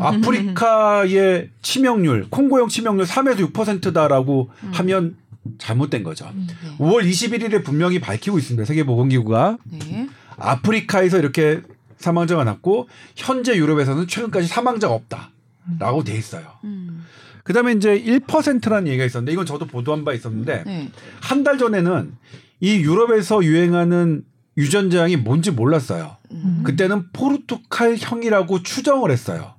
아프리카의 0.00 1.50
치명률, 1.62 2.28
콩고형 2.30 2.68
치명률 2.68 3.06
3에서 3.06 3.52
6%다라고 3.52 4.50
하면 4.72 5.16
잘못된 5.58 6.02
거죠. 6.02 6.32
네. 6.34 6.46
5월 6.78 7.08
21일에 7.08 7.62
분명히 7.62 8.00
밝히고 8.00 8.38
있습니다. 8.38 8.64
세계보건기구가 8.64 9.58
네. 9.64 10.08
아프리카에서 10.38 11.18
이렇게 11.18 11.60
사망자가 11.98 12.44
났고 12.44 12.88
현재 13.14 13.54
유럽에서는 13.54 14.08
최근까지 14.08 14.46
사망자가 14.48 14.94
없다라고 14.94 16.04
돼 16.04 16.16
있어요. 16.16 16.44
음. 16.64 17.04
그다음에 17.44 17.72
이제 17.72 18.02
1%라는 18.02 18.88
얘기가 18.88 19.04
있었는데 19.04 19.32
이건 19.32 19.46
저도 19.46 19.66
보도한 19.66 20.04
바 20.04 20.12
있었는데 20.12 20.64
네. 20.66 20.90
한달 21.20 21.58
전에는 21.58 22.16
이 22.60 22.80
유럽에서 22.80 23.44
유행하는 23.44 24.24
유전자형이 24.56 25.16
뭔지 25.16 25.50
몰랐어요. 25.50 26.16
음. 26.32 26.62
그때는 26.64 27.10
포르투갈형이라고 27.12 28.62
추정을 28.62 29.10
했어요. 29.10 29.54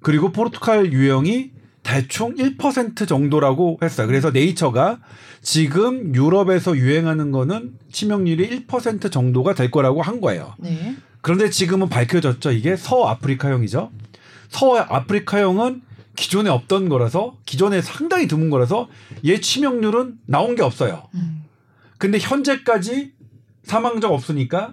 그리고 0.00 0.32
포르투갈 0.32 0.92
유형이 0.92 1.50
대충 1.82 2.34
1% 2.36 3.06
정도라고 3.06 3.78
했어요. 3.82 4.06
그래서 4.06 4.30
네이처가 4.30 5.00
지금 5.42 6.14
유럽에서 6.14 6.76
유행하는 6.76 7.32
거는 7.32 7.74
치명률이 7.90 8.66
1% 8.66 9.10
정도가 9.10 9.54
될 9.54 9.70
거라고 9.70 10.00
한 10.00 10.20
거예요. 10.20 10.54
네. 10.58 10.96
그런데 11.20 11.50
지금은 11.50 11.88
밝혀졌죠. 11.88 12.52
이게 12.52 12.76
서아프리카형이죠. 12.76 13.90
서아프리카형은 14.48 15.82
기존에 16.20 16.50
없던 16.50 16.90
거라서 16.90 17.38
기존에 17.46 17.80
상당히 17.80 18.28
드문 18.28 18.50
거라서 18.50 18.88
얘 19.24 19.40
치명률은 19.40 20.16
나온 20.26 20.54
게 20.54 20.62
없어요. 20.62 21.04
음. 21.14 21.44
근데 21.96 22.18
현재까지 22.18 23.12
사망자가 23.62 24.12
없으니까 24.12 24.70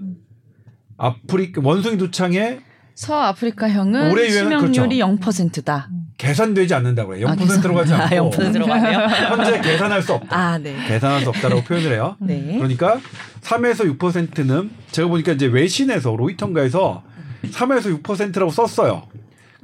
아프리카 0.97 1.61
원숭이 1.63 1.97
두창에 1.97 2.59
서아프리카형은 2.95 4.11
올해 4.11 4.29
치명률이 4.29 4.99
0%다. 4.99 5.89
계산되지 6.17 6.73
않는다고 6.73 7.15
해요. 7.15 7.27
아, 7.29 7.35
0%로 7.35 7.75
가지 7.75 7.93
아, 7.93 8.09
않고 8.11 8.31
0%로 8.31 8.65
가네요. 8.65 8.99
현재 9.29 9.61
계산할 9.61 10.01
수 10.01 10.13
없다. 10.15 10.37
아, 10.37 10.57
네. 10.57 10.75
계산할 10.85 11.21
수 11.21 11.29
없다라고 11.29 11.63
표현을 11.63 11.93
해요. 11.93 12.17
네. 12.19 12.57
그러니까 12.57 12.99
3에서 13.41 13.97
6%는 13.97 14.71
제가 14.91 15.07
보니까 15.07 15.31
이제 15.31 15.45
외신에서 15.45 16.13
로이턴가에서 16.17 17.03
3에서 17.51 18.03
6%라고 18.03 18.51
썼어요. 18.51 19.03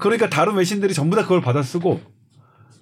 그러니까 0.03 0.29
다른 0.29 0.55
외신들이 0.55 0.93
전부 0.93 1.15
다 1.15 1.21
그걸 1.21 1.39
받아 1.39 1.63
쓰고 1.63 2.01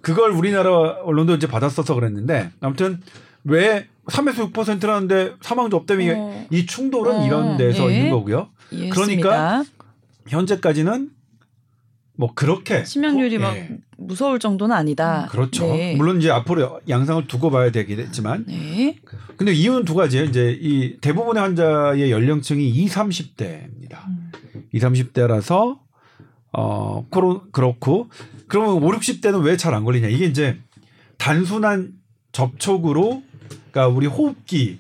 그걸 0.02 0.32
우리나라 0.32 0.72
언론도 1.04 1.36
이제 1.36 1.46
받아 1.46 1.70
써서 1.70 1.94
그랬는데 1.94 2.50
아무튼 2.62 3.00
왜 3.44 3.88
3에서 4.08 4.52
6%라는데 4.52 5.36
사망자 5.40 5.78
없다면 5.78 6.16
어. 6.18 6.48
이 6.50 6.66
충돌은 6.66 7.18
어, 7.18 7.26
이런 7.28 7.58
데서 7.58 7.92
예. 7.92 7.98
있는 7.98 8.10
거고요. 8.10 8.50
이해했습니다. 8.72 9.22
그러니까 9.22 9.64
현재까지는 10.30 11.12
뭐 12.18 12.34
그렇게 12.34 12.84
치명률이 12.84 13.38
막 13.38 13.56
예. 13.56 13.70
무서울 14.00 14.40
정도는 14.40 14.76
아니다. 14.76 15.28
그렇죠. 15.30 15.68
네. 15.68 15.96
물론 15.96 16.18
이제 16.18 16.32
앞으로 16.32 16.82
양상을 16.90 17.28
두고 17.28 17.52
봐야 17.52 17.70
되겠지만 17.70 18.46
네. 18.48 18.98
근데 19.38 19.54
이유는 19.54 19.86
두 19.86 19.94
가지예요. 19.94 20.26
이제 20.26 20.58
이 20.60 20.98
대부분의 21.02 21.40
환자의 21.40 22.12
연령층이 22.12 22.68
20, 22.68 22.98
30대입니다. 22.98 24.08
음. 24.08 24.32
20, 24.74 25.14
30대라서 25.14 25.78
어 26.54 27.06
코로 27.10 27.50
그렇고 27.52 28.10
그러면 28.48 28.84
5, 28.84 28.92
60대는 28.92 29.44
왜 29.44 29.56
잘 29.58 29.74
안 29.74 29.84
걸리냐? 29.86 30.08
이게 30.10 30.26
이제 30.26 30.60
단순한 31.18 31.94
접촉으로 32.32 33.24
그러니까 33.72 33.88
우리 33.88 34.08
호흡기 34.08 34.80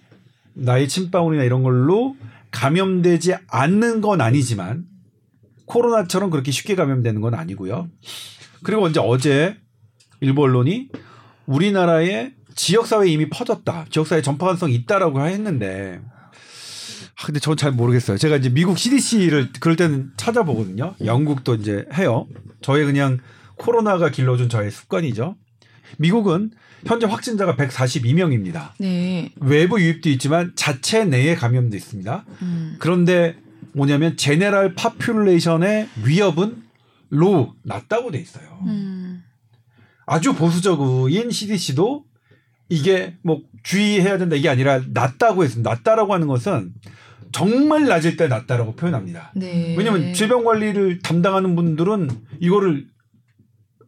나의 0.53 0.87
침방울이나 0.87 1.43
이런 1.43 1.63
걸로 1.63 2.15
감염되지 2.51 3.35
않는 3.47 4.01
건 4.01 4.19
아니지만 4.21 4.85
코로나처럼 5.65 6.29
그렇게 6.29 6.51
쉽게 6.51 6.75
감염되는 6.75 7.21
건 7.21 7.33
아니고요. 7.33 7.87
그리고 8.63 8.87
이제 8.89 8.99
어제 9.01 9.57
일부 10.19 10.43
언론이 10.43 10.89
우리나라의 11.45 12.33
지역사회에 12.55 13.09
이미 13.09 13.29
퍼졌다. 13.29 13.85
지역사회 13.89 14.21
전파 14.21 14.47
가능성이 14.47 14.75
있다라고 14.75 15.25
했는데 15.25 16.01
아, 16.13 16.20
근데 17.25 17.39
전 17.39 17.55
잘 17.55 17.71
모르겠어요. 17.71 18.17
제가 18.17 18.37
이제 18.37 18.49
미국 18.49 18.77
CDC를 18.79 19.49
그럴 19.59 19.75
때는 19.75 20.11
찾아보거든요. 20.17 20.95
영국도 21.03 21.55
이제 21.55 21.85
해요. 21.93 22.27
저의 22.61 22.85
그냥 22.85 23.19
코로나가 23.57 24.09
길러준 24.09 24.49
저의 24.49 24.71
습관이죠. 24.71 25.35
미국은 25.97 26.51
현재 26.85 27.05
확진자가 27.05 27.55
142명입니다. 27.55 28.71
네. 28.79 29.31
외부 29.39 29.79
유입도 29.79 30.09
있지만 30.09 30.53
자체 30.55 31.05
내에 31.05 31.35
감염도 31.35 31.75
있습니다. 31.77 32.25
음. 32.41 32.75
그런데 32.79 33.35
뭐냐면 33.73 34.17
general 34.17 34.73
population의 34.75 35.89
위협은 36.03 36.63
low 37.09 37.53
낮다고 37.63 38.11
돼 38.11 38.19
있어요. 38.19 38.45
음. 38.65 39.23
아주 40.07 40.33
보수적인 40.33 41.29
CDC도 41.29 42.05
이게 42.69 43.17
뭐 43.21 43.41
주의해야 43.63 44.17
된다 44.17 44.35
이게 44.35 44.49
아니라 44.49 44.81
낮다고 44.87 45.43
했습니다. 45.43 45.69
낮다라고 45.69 46.13
하는 46.13 46.27
것은 46.27 46.73
정말 47.31 47.85
낮을 47.85 48.17
때 48.17 48.27
낮다라고 48.27 48.75
표현합니다. 48.75 49.31
네. 49.35 49.75
왜냐하면 49.77 50.13
질병 50.13 50.43
관리를 50.43 50.99
담당하는 50.99 51.55
분들은 51.55 52.09
이거를 52.39 52.87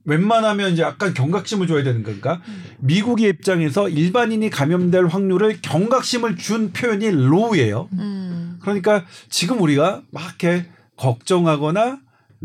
웬만하면 0.05 0.73
이제 0.73 0.81
약간 0.81 1.13
경각심을 1.13 1.65
줘야 1.67 1.83
되는 1.83 2.03
거니까 2.03 2.41
미국의 2.79 3.29
입장에서 3.29 3.87
일반인이 3.87 4.49
감염될 4.49 5.05
확률을 5.07 5.59
경각심을 5.61 6.35
준 6.35 6.73
표현이 6.73 7.09
로우예요. 7.11 7.87
음. 7.93 8.57
그러니까 8.61 9.05
지금 9.29 9.61
우리가 9.61 10.03
막 10.11 10.23
이렇게 10.25 10.65
걱정하거나 10.97 11.99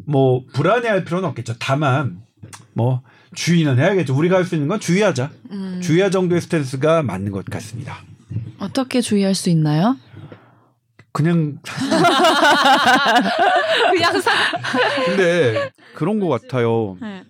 뭐 0.06 0.44
불안해할 0.52 1.04
필요는 1.04 1.28
없겠죠. 1.30 1.54
다만 1.58 2.20
뭐 2.74 3.02
주의는 3.34 3.78
해야겠죠. 3.78 4.16
우리가 4.16 4.36
할 4.36 4.44
수 4.44 4.54
있는 4.54 4.68
건 4.68 4.78
주의하자. 4.78 5.30
음. 5.50 5.80
주의할 5.82 6.10
정도의 6.12 6.40
스탠스가 6.40 7.02
맞는 7.02 7.32
것 7.32 7.44
같습니다. 7.46 7.98
어떻게 8.58 9.00
주의할 9.00 9.34
수 9.34 9.50
있나요? 9.50 9.96
그냥 11.18 11.58
그냥 13.92 14.20
사. 14.20 14.30
근데 15.04 15.70
그런 15.96 16.20
것 16.20 16.28
같아요. 16.28 16.96
네. 17.00 17.24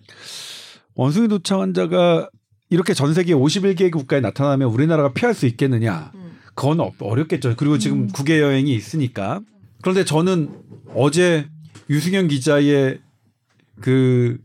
원숭이 0.93 1.27
도창 1.27 1.61
환자가 1.61 2.29
이렇게 2.69 2.93
전 2.93 3.15
세계 3.15 3.33
51개 3.33 3.91
국가에 3.91 4.19
나타나면 4.19 4.67
우리나라가 4.69 5.11
피할 5.11 5.33
수 5.33 5.47
있겠느냐? 5.47 6.11
음. 6.13 6.37
그건 6.53 6.81
어- 6.81 6.91
어렵겠죠. 6.99 7.55
그리고 7.57 7.79
지금 7.79 8.09
국외 8.09 8.39
여행이 8.39 8.71
있으니까. 8.75 9.39
그런데 9.81 10.05
저는 10.05 10.51
어제 10.93 11.47
유승현 11.89 12.27
기자의 12.27 12.99
그 13.81 14.37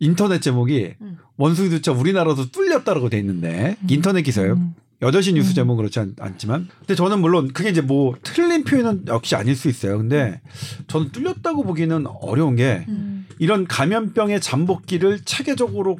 인터넷 0.00 0.42
제목이 0.42 0.96
음. 1.00 1.16
원숭이 1.38 1.70
도창 1.70 1.98
우리나라도 1.98 2.50
뚫렸다라고 2.50 3.08
돼 3.08 3.18
있는데 3.20 3.76
인터넷 3.88 4.20
기사예요. 4.20 4.52
음. 4.54 4.74
8시 5.00 5.34
뉴스 5.34 5.54
제목은 5.54 5.76
그렇지 5.76 6.00
않, 6.00 6.14
않지만. 6.18 6.68
근데 6.80 6.94
저는 6.94 7.20
물론 7.20 7.52
그게 7.52 7.70
이제 7.70 7.80
뭐 7.80 8.16
틀린 8.22 8.64
표현은 8.64 9.04
역시 9.06 9.36
아닐 9.36 9.54
수 9.54 9.68
있어요. 9.68 9.98
근데 9.98 10.40
저는 10.88 11.12
뚫렸다고 11.12 11.62
보기는 11.62 12.06
어려운 12.06 12.56
게 12.56 12.84
음. 12.88 13.26
이런 13.38 13.66
감염병의 13.66 14.40
잠복기를 14.40 15.20
체계적으로 15.24 15.98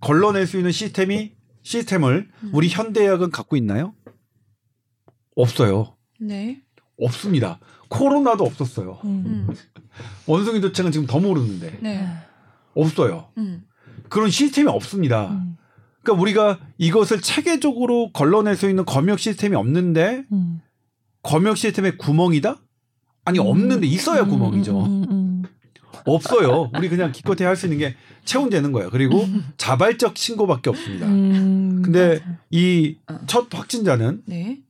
걸러낼 0.00 0.46
수 0.46 0.58
있는 0.58 0.70
시스템이 0.70 1.32
시스템을 1.62 2.28
우리 2.52 2.68
현대의학은 2.68 3.30
갖고 3.30 3.56
있나요? 3.56 3.94
없어요. 5.34 5.96
네. 6.20 6.62
없습니다. 6.98 7.58
코로나도 7.88 8.44
없었어요. 8.44 8.98
음. 9.04 9.48
원숭이 10.26 10.60
도창은 10.60 10.92
지금 10.92 11.06
더 11.06 11.18
모르는데 11.18 11.78
네. 11.82 12.06
없어요. 12.74 13.28
음. 13.38 13.64
그런 14.08 14.30
시스템이 14.30 14.68
없습니다. 14.68 15.44
음. 16.00 16.02
그러니까 16.02 16.22
우리가 16.22 16.58
이것을 16.78 17.20
체계적으로 17.20 18.10
걸러낼 18.12 18.56
수 18.56 18.68
있는 18.68 18.84
검역 18.84 19.18
시스템이 19.18 19.54
없는데 19.56 20.24
음. 20.32 20.60
검역 21.22 21.56
시스템에 21.56 21.92
구멍이다? 21.92 22.58
아니 23.24 23.38
없는데 23.38 23.86
있어야 23.86 24.24
구멍이죠. 24.24 24.78
음, 24.80 25.04
음, 25.04 25.10
음. 25.10 25.42
없어요. 26.06 26.70
우리 26.76 26.88
그냥 26.88 27.12
기껏해 27.12 27.44
할 27.44 27.56
수 27.56 27.66
있는 27.66 27.78
게 27.78 27.94
체온되는 28.24 28.72
거예요. 28.72 28.88
그리고 28.90 29.26
자발적 29.58 30.16
신고밖에 30.16 30.70
없습니다. 30.70 31.06
음, 31.06 31.82
근데 31.84 32.20
맞아. 32.20 32.38
이 32.50 32.96
어. 33.10 33.18
첫 33.26 33.52
확진자는 33.54 34.22
네. 34.26 34.60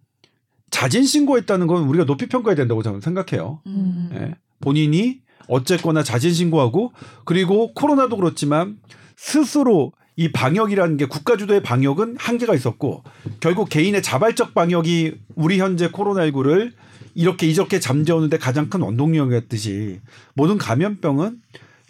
자진 0.70 1.04
신고했다는 1.04 1.66
건 1.68 1.84
우리가 1.84 2.04
높이 2.04 2.26
평가해야 2.26 2.56
된다고 2.56 2.82
저는 2.82 3.00
생각해요. 3.00 3.60
음. 3.66 4.10
예. 4.14 4.34
본인이 4.60 5.20
어쨌거나 5.48 6.02
자진 6.02 6.32
신고하고 6.32 6.92
그리고 7.24 7.72
코로나도 7.74 8.16
그렇지만 8.16 8.78
스스로 9.16 9.92
이 10.20 10.30
방역이라는 10.32 10.98
게 10.98 11.06
국가 11.06 11.38
주도의 11.38 11.62
방역은 11.62 12.16
한계가 12.18 12.54
있었고 12.54 13.02
결국 13.40 13.70
개인의 13.70 14.02
자발적 14.02 14.52
방역이 14.52 15.14
우리 15.34 15.58
현재 15.58 15.88
코로나19를 15.88 16.72
이렇게 17.14 17.46
이렇게 17.46 17.80
잠재우는데 17.80 18.36
가장 18.36 18.68
큰 18.68 18.82
원동력이었듯이 18.82 20.00
모든 20.34 20.58
감염병은 20.58 21.38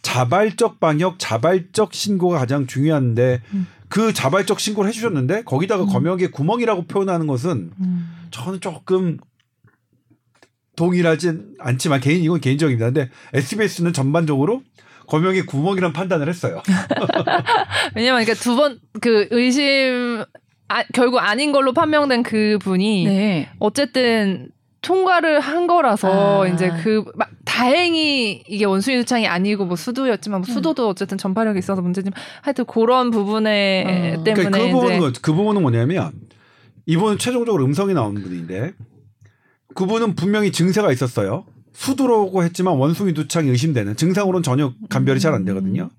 자발적 0.03 0.79
방역, 0.79 1.19
자발적 1.19 1.93
신고가 1.93 2.39
가장 2.39 2.69
중요한데 2.69 3.43
음. 3.53 3.67
그 3.89 4.13
자발적 4.13 4.61
신고를 4.61 4.91
해주셨는데 4.91 5.43
거기다가 5.43 5.83
음. 5.83 5.89
검역의 5.89 6.31
구멍이라고 6.31 6.85
표현하는 6.85 7.27
것은 7.27 7.73
음. 7.81 8.29
저는 8.31 8.61
조금 8.61 9.19
동일하진 10.77 11.57
않지만 11.59 11.99
개인 11.99 12.23
이건 12.23 12.41
개인적입니다. 12.41 12.87
근데 12.87 13.11
SBS는 13.35 13.93
전반적으로 13.93 14.63
검역의 15.11 15.45
구멍이란 15.47 15.93
판단을 15.93 16.29
했어요. 16.29 16.63
왜냐면 17.95 18.25
그러니까 18.25 18.35
두 18.35 18.57
번 18.57 18.79
그 19.01 19.27
의심 19.31 20.25
아, 20.69 20.83
결국 20.95 21.19
아닌 21.19 21.53
걸로 21.53 21.73
판명된 21.73 22.23
그 22.23 22.59
분이 22.63 23.05
네. 23.07 23.49
어쨌든 23.59 24.49
통과를 24.83 25.41
한 25.41 25.67
거라서 25.67 26.45
아. 26.45 26.47
이제 26.49 26.71
그 26.83 27.05
막 27.15 27.29
다행히 27.45 28.43
이게 28.47 28.65
원숭이 28.65 28.97
두창이 28.99 29.27
아니고 29.27 29.67
뭐 29.67 29.77
수도였지만 29.77 30.41
뭐 30.41 30.47
음. 30.49 30.53
수도도 30.55 30.89
어쨌든 30.89 31.19
전파력이 31.19 31.59
있어서 31.59 31.83
문제지만 31.83 32.15
하여튼 32.43 32.65
그런 32.67 33.11
부분에 33.11 34.15
어. 34.19 34.25
때문에 34.25 34.33
그러니까 34.49 34.59
그 34.59 34.71
부분은 34.71 34.99
뭐- 34.99 35.13
그 35.21 35.33
부분은 35.35 35.61
뭐냐면 35.63 36.13
이분은 36.87 37.19
최종적으로 37.19 37.65
음성이 37.65 37.93
나오는 37.95 38.23
분인데 38.23 38.73
그분은 39.75 40.15
분명히 40.15 40.51
증세가 40.53 40.91
있었어요. 40.93 41.45
수두라고 41.73 42.43
했지만 42.45 42.77
원숭이 42.77 43.15
두창이 43.15 43.49
의심되는 43.51 43.97
증상으로는 43.97 44.43
전혀 44.43 44.73
감별이 44.89 45.21
잘 45.21 45.35
안 45.35 45.45
되거든요. 45.45 45.91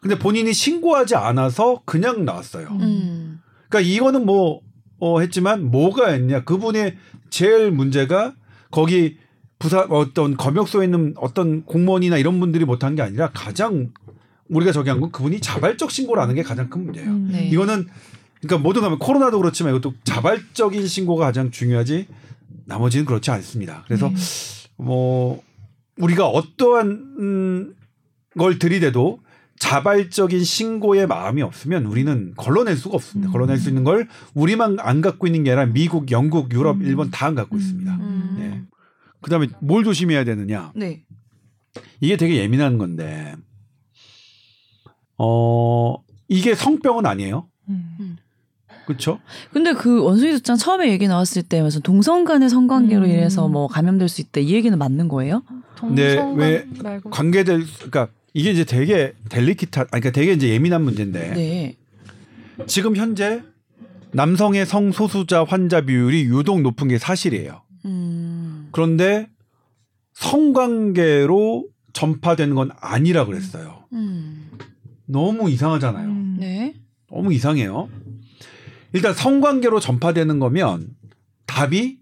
근데 0.00 0.18
본인이 0.18 0.52
신고하지 0.52 1.14
않아서 1.14 1.82
그냥 1.84 2.24
나왔어요. 2.24 2.68
음. 2.80 3.40
그러니까 3.68 3.88
이거는 3.92 4.24
뭐 4.26 4.60
어, 4.98 5.20
했지만 5.20 5.70
뭐가 5.70 6.14
있냐? 6.16 6.44
그분의 6.44 6.96
제일 7.30 7.70
문제가 7.70 8.34
거기 8.70 9.18
부사 9.58 9.80
어떤 9.90 10.36
검역소에 10.36 10.84
있는 10.86 11.14
어떤 11.16 11.64
공무원이나 11.64 12.16
이런 12.16 12.40
분들이 12.40 12.64
못한 12.64 12.94
게 12.96 13.02
아니라 13.02 13.30
가장 13.32 13.90
우리가 14.48 14.72
저기 14.72 14.88
한 14.90 15.00
건 15.00 15.12
그분이 15.12 15.40
자발적 15.40 15.90
신고를 15.90 16.22
하는 16.22 16.34
게 16.34 16.42
가장 16.42 16.68
큰 16.70 16.84
문제예요. 16.84 17.08
음. 17.10 17.28
네. 17.32 17.48
이거는 17.48 17.86
그러니까 18.40 18.58
모든 18.62 18.80
가면 18.82 18.98
코로나도 18.98 19.38
그렇지만 19.38 19.74
이것도 19.74 19.94
자발적인 20.04 20.86
신고가 20.86 21.26
가장 21.26 21.50
중요하지 21.50 22.06
나머지는 22.64 23.04
그렇지 23.04 23.30
않습니다. 23.30 23.84
그래서 23.86 24.08
네. 24.08 24.14
뭐 24.80 25.42
우리가 25.98 26.26
어떠한 26.28 26.86
음, 27.18 27.74
걸 28.38 28.58
들이대도 28.58 29.20
자발적인 29.58 30.42
신고의 30.42 31.06
마음이 31.06 31.42
없으면 31.42 31.84
우리는 31.84 32.32
걸러낼 32.36 32.76
수가 32.76 32.94
없습니다. 32.96 33.30
음. 33.30 33.32
걸러낼 33.32 33.58
수 33.58 33.68
있는 33.68 33.84
걸 33.84 34.08
우리만 34.34 34.78
안 34.80 35.02
갖고 35.02 35.26
있는 35.26 35.44
게 35.44 35.50
아니라 35.50 35.66
미국, 35.66 36.10
영국, 36.10 36.50
유럽, 36.52 36.76
음. 36.78 36.82
일본 36.82 37.10
다 37.10 37.26
안 37.26 37.34
갖고 37.34 37.56
있습니다. 37.58 37.94
음. 37.94 38.36
네. 38.38 38.62
그다음에 39.20 39.48
뭘 39.60 39.84
조심해야 39.84 40.24
되느냐? 40.24 40.72
네. 40.74 41.04
이게 42.00 42.16
되게 42.16 42.36
예민한 42.36 42.78
건데, 42.78 43.36
어 45.18 45.96
이게 46.28 46.54
성병은 46.54 47.04
아니에요, 47.04 47.46
음. 47.68 48.09
그렇죠? 48.90 49.20
근데 49.52 49.72
그 49.72 50.02
원숭이 50.02 50.32
두장 50.32 50.56
처음에 50.56 50.90
얘기 50.90 51.06
나왔을 51.06 51.42
때 51.42 51.62
무슨 51.62 51.80
동성 51.82 52.24
간의 52.24 52.50
성관계로 52.50 53.04
음. 53.04 53.10
인해서 53.10 53.48
뭐 53.48 53.68
감염될 53.68 54.08
수 54.08 54.20
있다 54.20 54.40
이 54.40 54.52
얘기는 54.52 54.76
맞는 54.76 55.08
거예요? 55.08 55.42
네, 55.92 56.16
동성간 56.16 56.34
왜 56.36 56.66
말고 56.82 57.10
관계될, 57.10 57.64
그러니까 57.76 58.08
이게 58.34 58.50
이제 58.50 58.64
되게 58.64 59.12
델리키타, 59.28 59.80
아니 59.80 59.88
그러니까 59.88 60.10
되게 60.10 60.32
이제 60.32 60.48
예민한 60.48 60.82
문제인데 60.82 61.34
네. 61.34 61.76
지금 62.66 62.96
현재 62.96 63.42
남성의 64.12 64.66
성소수자 64.66 65.44
환자 65.44 65.80
비율이 65.82 66.24
유독 66.24 66.60
높은 66.60 66.88
게 66.88 66.98
사실이에요. 66.98 67.62
음. 67.84 68.68
그런데 68.72 69.28
성관계로 70.14 71.66
전파되는 71.92 72.54
건 72.54 72.70
아니라 72.80 73.24
그랬어요. 73.24 73.84
음. 73.92 74.50
너무 75.06 75.48
이상하잖아요. 75.48 76.08
음. 76.08 76.36
네. 76.40 76.74
너무 77.08 77.32
이상해요. 77.32 77.88
일단 78.92 79.14
성관계로 79.14 79.80
전파되는 79.80 80.38
거면 80.38 80.88
답이 81.46 81.98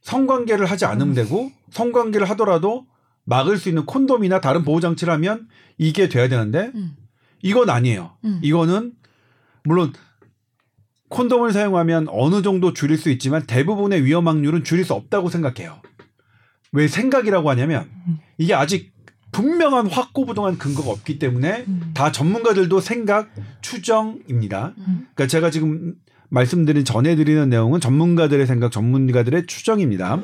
성관계를 0.00 0.66
하지 0.66 0.84
않으면 0.84 1.14
되고 1.14 1.50
성관계를 1.70 2.28
하더라도 2.30 2.86
막을 3.24 3.56
수 3.56 3.68
있는 3.68 3.86
콘돔이나 3.86 4.40
다른 4.40 4.64
보호 4.64 4.80
장치를 4.80 5.12
하면 5.14 5.48
이게 5.78 6.08
돼야 6.08 6.28
되는데 6.28 6.72
음. 6.74 6.96
이건 7.42 7.70
아니에요. 7.70 8.16
음. 8.24 8.40
이거는 8.42 8.92
물론 9.64 9.92
콘돔을 11.08 11.52
사용하면 11.52 12.08
어느 12.08 12.42
정도 12.42 12.72
줄일 12.72 12.96
수 12.96 13.10
있지만 13.10 13.46
대부분의 13.46 14.04
위험 14.04 14.26
확률은 14.26 14.64
줄일 14.64 14.84
수 14.84 14.94
없다고 14.94 15.28
생각해요. 15.28 15.80
왜 16.72 16.88
생각이라고 16.88 17.50
하냐면 17.50 17.90
이게 18.38 18.54
아직 18.54 18.92
분명한 19.30 19.86
확고부동한 19.88 20.58
근거가 20.58 20.90
없기 20.90 21.18
때문에 21.18 21.64
음. 21.68 21.90
다 21.94 22.12
전문가들도 22.12 22.80
생각 22.80 23.30
추정입니다. 23.60 24.74
음. 24.78 25.06
그러니까 25.14 25.26
제가 25.26 25.50
지금 25.50 25.94
말씀드린 26.32 26.84
전해드리는 26.84 27.48
내용은 27.50 27.78
전문가들의 27.78 28.46
생각, 28.46 28.72
전문가들의 28.72 29.46
추정입니다. 29.46 30.22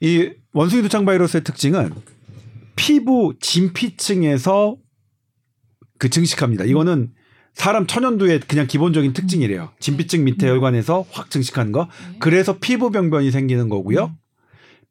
이 0.00 0.30
원숭이 0.52 0.82
두창 0.82 1.06
바이러스의 1.06 1.42
특징은 1.42 1.90
피부 2.76 3.34
진피층에서 3.40 4.76
그 5.98 6.10
증식합니다. 6.10 6.64
이거는 6.64 7.10
사람 7.54 7.86
천연두의 7.86 8.40
그냥 8.40 8.66
기본적인 8.66 9.14
특징이래요. 9.14 9.70
진피층 9.80 10.24
밑에 10.24 10.46
혈관에서 10.46 11.06
확 11.10 11.30
증식하는 11.30 11.72
거. 11.72 11.88
그래서 12.20 12.58
피부 12.58 12.90
병변이 12.90 13.30
생기는 13.30 13.68
거고요. 13.68 14.14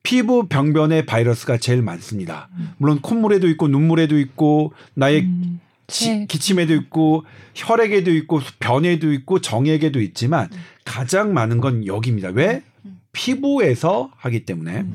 피부 0.02 0.48
병변에 0.48 1.06
바이러스가 1.06 1.58
제일 1.58 1.82
많습니다. 1.82 2.50
물론 2.78 3.00
콧물에도 3.02 3.48
있고 3.50 3.68
눈물에도 3.68 4.18
있고 4.20 4.74
나의 4.96 5.22
음. 5.22 5.60
지- 5.88 6.10
네. 6.10 6.26
기침에도 6.28 6.74
있고 6.76 7.26
혈액에도 7.56 8.12
있고 8.12 8.42
변에도 8.60 9.12
있고 9.14 9.40
정액에도 9.40 10.02
있지만 10.02 10.50
가장 10.86 11.34
많은 11.34 11.60
건 11.60 11.86
여기입니다. 11.86 12.30
왜? 12.30 12.64
피부에서 13.14 14.12
하기 14.18 14.46
때문에. 14.46 14.86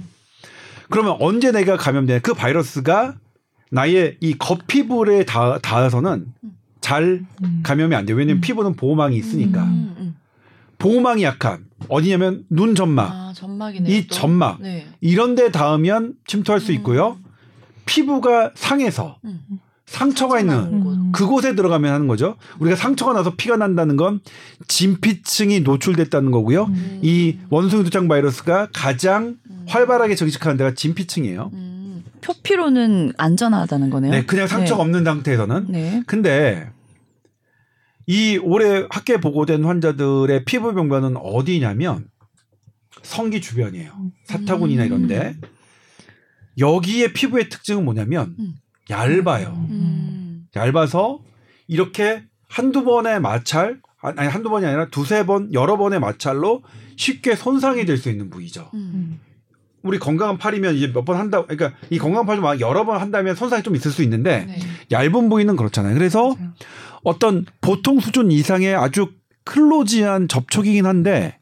그러면 0.90 1.16
언제 1.20 1.50
내가 1.50 1.76
감염되냐? 1.76 2.20
그 2.20 2.35
바이러스가 2.35 3.16
나의 3.70 4.18
이 4.20 4.35
겉피부에 4.38 5.24
닿, 5.24 5.59
닿아서는 5.62 6.26
잘 6.83 7.24
음. 7.42 7.61
감염이 7.62 7.94
안 7.94 8.05
돼요. 8.05 8.16
왜냐면 8.16 8.40
피부는 8.42 8.74
보호망이 8.76 9.16
있으니까. 9.16 9.64
음, 9.64 9.94
음. 9.98 10.16
보호망이 10.78 11.22
약한 11.22 11.64
어디냐면 11.88 12.44
눈 12.50 12.74
점막, 12.74 13.11
아 13.11 13.33
점막이네. 13.35 13.88
이 13.88 14.07
점막 14.09 14.61
네. 14.61 14.87
이런 15.00 15.35
데 15.35 15.50
닿으면 15.50 16.14
침투할 16.26 16.61
수 16.61 16.72
있고요. 16.72 17.18
피부가 17.87 18.50
상해서 18.55 19.18
음. 19.24 19.40
상처가 19.92 20.40
있는 20.40 20.81
곳. 20.81 20.94
음. 20.94 21.12
그곳에 21.12 21.55
들어가면 21.55 21.92
하는 21.92 22.07
거죠. 22.07 22.37
우리가 22.59 22.76
상처가 22.76 23.12
나서 23.12 23.35
피가 23.37 23.57
난다는 23.57 23.96
건 23.96 24.20
진피층이 24.66 25.61
노출됐다는 25.61 26.31
거고요. 26.31 26.64
음. 26.64 27.00
이 27.02 27.37
원숭이 27.50 27.85
두창 27.85 28.09
바이러스가 28.09 28.68
가장 28.72 29.37
활발하게 29.66 30.14
증식하는 30.14 30.57
데가 30.57 30.72
진피층이에요. 30.74 31.50
음. 31.52 32.05
표피로는 32.22 33.12
안전하다는 33.18 33.90
거네요. 33.90 34.12
네, 34.12 34.24
그냥 34.24 34.46
상처가 34.46 34.83
없는 34.83 35.05
상태에서는. 35.05 35.66
네. 35.68 36.02
근데 36.07 36.70
이 38.07 38.38
올해 38.38 38.87
학계 38.88 39.20
보고된 39.20 39.64
환자들의 39.64 40.44
피부 40.46 40.72
병변은 40.74 41.16
어디냐면 41.18 42.07
성기 43.02 43.42
주변이에요. 43.42 43.92
사타구니나 44.24 44.85
이런데 44.85 45.37
여기에 46.59 47.12
피부의 47.12 47.48
특징은 47.50 47.85
뭐냐면 47.85 48.35
음. 48.38 48.55
얇아요. 48.90 49.66
음. 49.71 50.47
얇아서 50.55 51.21
이렇게 51.68 52.23
한두 52.49 52.85
번의 52.85 53.21
마찰 53.21 53.81
아니 54.01 54.29
한두 54.29 54.51
번이 54.51 54.66
아니라 54.66 54.88
두세 54.88 55.25
번 55.27 55.53
여러 55.55 55.77
번의 55.77 56.01
마찰로 56.01 56.62
쉽게 56.97 57.37
손상이 57.37 57.85
될 57.87 57.97
수 57.99 58.11
있는 58.11 58.29
부위죠. 58.31 58.68
음. 58.75 59.21
우리 59.83 59.99
건강한 59.99 60.38
팔이면 60.38 60.75
이제 60.77 60.88
몇 60.92 61.05
번 61.05 61.16
한다 61.16 61.45
그러니까 61.47 61.77
이 61.90 61.99
건강한 61.99 62.27
팔 62.27 62.37
좀 62.37 62.61
여러 62.61 62.85
번 62.85 63.01
한다면 63.01 63.35
손상이 63.35 63.62
좀 63.62 63.75
있을 63.77 63.90
수 63.90 64.03
있는데 64.03 64.45
네. 64.47 64.59
얇은 64.90 65.29
부위는 65.29 65.57
그렇잖아요. 65.57 65.95
그래서 65.95 66.35
맞아요. 66.35 66.53
어떤 67.05 67.47
보통 67.61 67.99
수준 68.01 68.31
이상의 68.31 68.75
아주 68.75 69.11
클로지한 69.45 70.29
접촉이긴 70.29 70.87
한데 70.87 71.38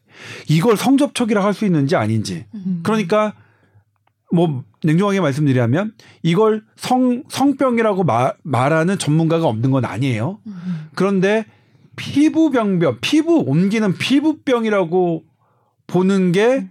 이걸 0.47 0.77
성접촉이라 0.77 1.43
할 1.43 1.53
수 1.53 1.65
있는지 1.65 1.95
아닌지. 1.95 2.45
음. 2.53 2.79
그러니까 2.83 3.33
뭐 4.31 4.63
냉정하게 4.83 5.19
말씀드리자면 5.19 5.93
이걸 6.23 6.63
성 6.75 7.23
성병이라고 7.29 8.03
마- 8.03 8.33
말하는 8.43 8.97
전문가가 8.97 9.47
없는 9.47 9.71
건 9.71 9.85
아니에요. 9.85 10.39
음. 10.47 10.87
그런데 10.95 11.45
피부병변, 11.95 12.99
피부 13.01 13.39
옮기는 13.45 13.93
피부병이라고 13.97 15.23
보는 15.87 16.31
게 16.31 16.67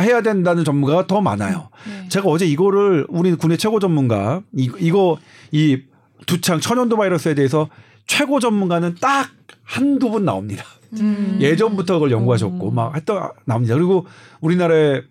해야 0.00 0.22
된다는 0.22 0.64
전문가가 0.64 1.06
더 1.06 1.20
많아요. 1.20 1.68
네. 1.86 2.08
제가 2.08 2.28
어제 2.28 2.46
이거를 2.46 3.06
우리 3.08 3.34
국내 3.34 3.56
최고 3.56 3.78
전문가 3.80 4.42
이, 4.56 4.70
이거 4.78 5.18
이 5.52 5.78
두창 6.26 6.60
천연두 6.60 6.96
바이러스에 6.96 7.34
대해서 7.34 7.68
최고 8.06 8.40
전문가는 8.40 8.96
딱 9.00 9.30
한두 9.62 10.10
분 10.10 10.24
나옵니다. 10.24 10.64
음. 11.00 11.38
예전부터 11.40 11.94
그걸 11.94 12.10
연구하셨고 12.12 12.68
음. 12.70 12.74
막 12.74 12.94
했던 12.94 13.28
나옵니다. 13.46 13.74
그리고 13.74 14.06
우리나라의 14.40 15.02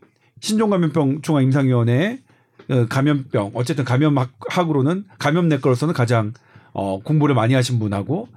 신종감염병 0.43 1.21
중앙임상위원회 1.21 2.19
어, 2.69 2.85
감염병 2.89 3.51
어쨌든 3.53 3.85
감염학으로는 3.85 5.05
감염내과로서는 5.17 5.93
가장 5.93 6.33
어, 6.73 6.99
공부를 7.01 7.33
많이 7.33 7.53
하신 7.53 7.79
분하고 7.79 8.27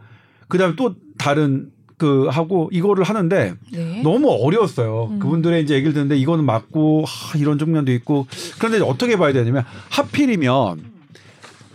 그다음에 0.47 0.77
또 0.77 0.95
다른 1.19 1.73
그 1.99 2.29
하고 2.29 2.69
이거를 2.73 3.03
하는데 3.03 3.55
네. 3.73 4.03
너무 4.03 4.31
어려웠어요. 4.31 5.09
음. 5.13 5.19
그분들의 5.19 5.63
이제 5.65 5.75
얘기를 5.75 5.95
듣는데 5.95 6.17
이거는 6.17 6.45
맞고 6.45 7.05
하, 7.07 7.39
이런 7.39 7.59
측면도 7.59 7.91
있고 7.93 8.29
그런데 8.59 8.79
어떻게 8.85 9.17
봐야 9.17 9.33
되냐면 9.33 9.65
하필이면 9.89 10.85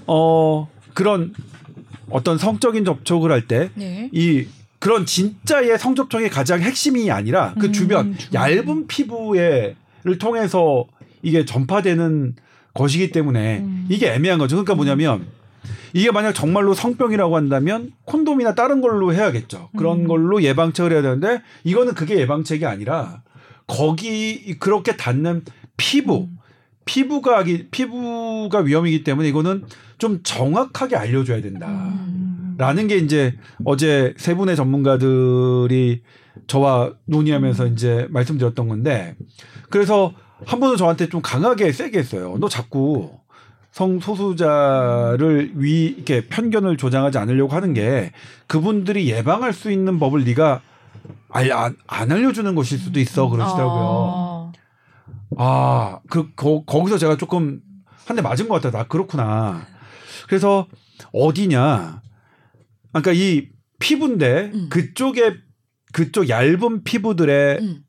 어 0.07 0.69
그런 0.93 1.33
어떤 2.09 2.37
성적인 2.37 2.85
접촉을 2.85 3.31
할때 3.31 3.69
네. 3.75 4.09
이 4.13 4.45
그런 4.79 5.05
진짜의 5.05 5.77
성접촉의 5.77 6.29
가장 6.29 6.61
핵심이 6.61 7.11
아니라 7.11 7.53
그 7.59 7.67
음, 7.67 7.73
주변 7.73 8.17
주변. 8.17 8.33
얇은 8.33 8.87
피부에 8.87 9.75
를 10.03 10.17
통해서 10.17 10.85
이게 11.21 11.45
전파되는 11.45 12.35
것이기 12.73 13.11
때문에 13.11 13.59
음. 13.59 13.85
이게 13.89 14.11
애매한 14.13 14.39
거죠. 14.39 14.55
그러니까 14.55 14.75
뭐냐면 14.75 15.27
이게 15.93 16.11
만약 16.11 16.33
정말로 16.33 16.73
성병이라고 16.73 17.35
한다면 17.35 17.91
콘돔이나 18.05 18.55
다른 18.55 18.81
걸로 18.81 19.13
해야겠죠. 19.13 19.69
그런 19.77 20.01
음. 20.01 20.07
걸로 20.07 20.41
예방책을 20.41 20.91
해야 20.91 21.01
되는데 21.01 21.41
이거는 21.63 21.93
그게 21.93 22.17
예방책이 22.19 22.65
아니라 22.65 23.23
거기 23.67 24.55
그렇게 24.59 24.95
닿는 24.95 25.43
피부 25.77 26.27
음. 26.31 26.37
피부가 26.85 27.43
피부가 27.69 28.59
위험이기 28.59 29.03
때문에 29.03 29.29
이거는 29.29 29.63
좀 29.97 30.21
정확하게 30.23 30.95
알려줘야 30.95 31.41
된다. 31.41 31.67
음. 31.67 32.55
라는 32.57 32.87
게 32.87 32.97
이제 32.97 33.35
어제 33.63 34.13
세 34.17 34.35
분의 34.35 34.55
전문가들이 34.55 36.01
저와 36.47 36.93
논의하면서 37.05 37.67
이제 37.67 38.07
말씀드렸던 38.09 38.67
건데 38.67 39.15
그래서 39.69 40.13
한 40.45 40.59
분은 40.59 40.77
저한테 40.77 41.09
좀 41.09 41.21
강하게 41.21 41.71
세게 41.71 41.99
했어요. 41.99 42.37
너 42.39 42.49
자꾸 42.49 43.11
성소수자를 43.71 45.51
위 45.55 45.85
이렇게 45.85 46.27
편견을 46.27 46.77
조장하지 46.77 47.17
않으려고 47.17 47.53
하는 47.55 47.73
게 47.73 48.11
그분들이 48.47 49.09
예방할 49.09 49.53
수 49.53 49.71
있는 49.71 49.99
법을 49.99 50.23
네가 50.25 50.61
알, 51.29 51.51
안, 51.51 51.75
안 51.87 52.11
알려주는 52.11 52.53
것일 52.55 52.77
수도 52.79 52.99
있어 52.99 53.29
그러시더라고요. 53.29 53.81
어. 53.83 54.51
아, 55.37 55.99
그, 56.09 56.33
거, 56.35 56.63
거기서 56.65 56.97
제가 56.97 57.15
조금 57.17 57.61
한 58.05 58.15
대 58.17 58.21
맞은 58.21 58.49
것 58.49 58.61
같다. 58.61 58.77
나 58.77 58.87
그렇구나. 58.87 59.65
그래서 60.27 60.67
어디냐. 61.13 62.01
그러니까 62.91 63.11
이 63.13 63.47
피부인데 63.79 64.51
음. 64.53 64.67
그쪽에 64.69 65.35
그쪽 65.91 66.29
얇은 66.29 66.83
피부들의 66.83 67.59
음. 67.61 67.83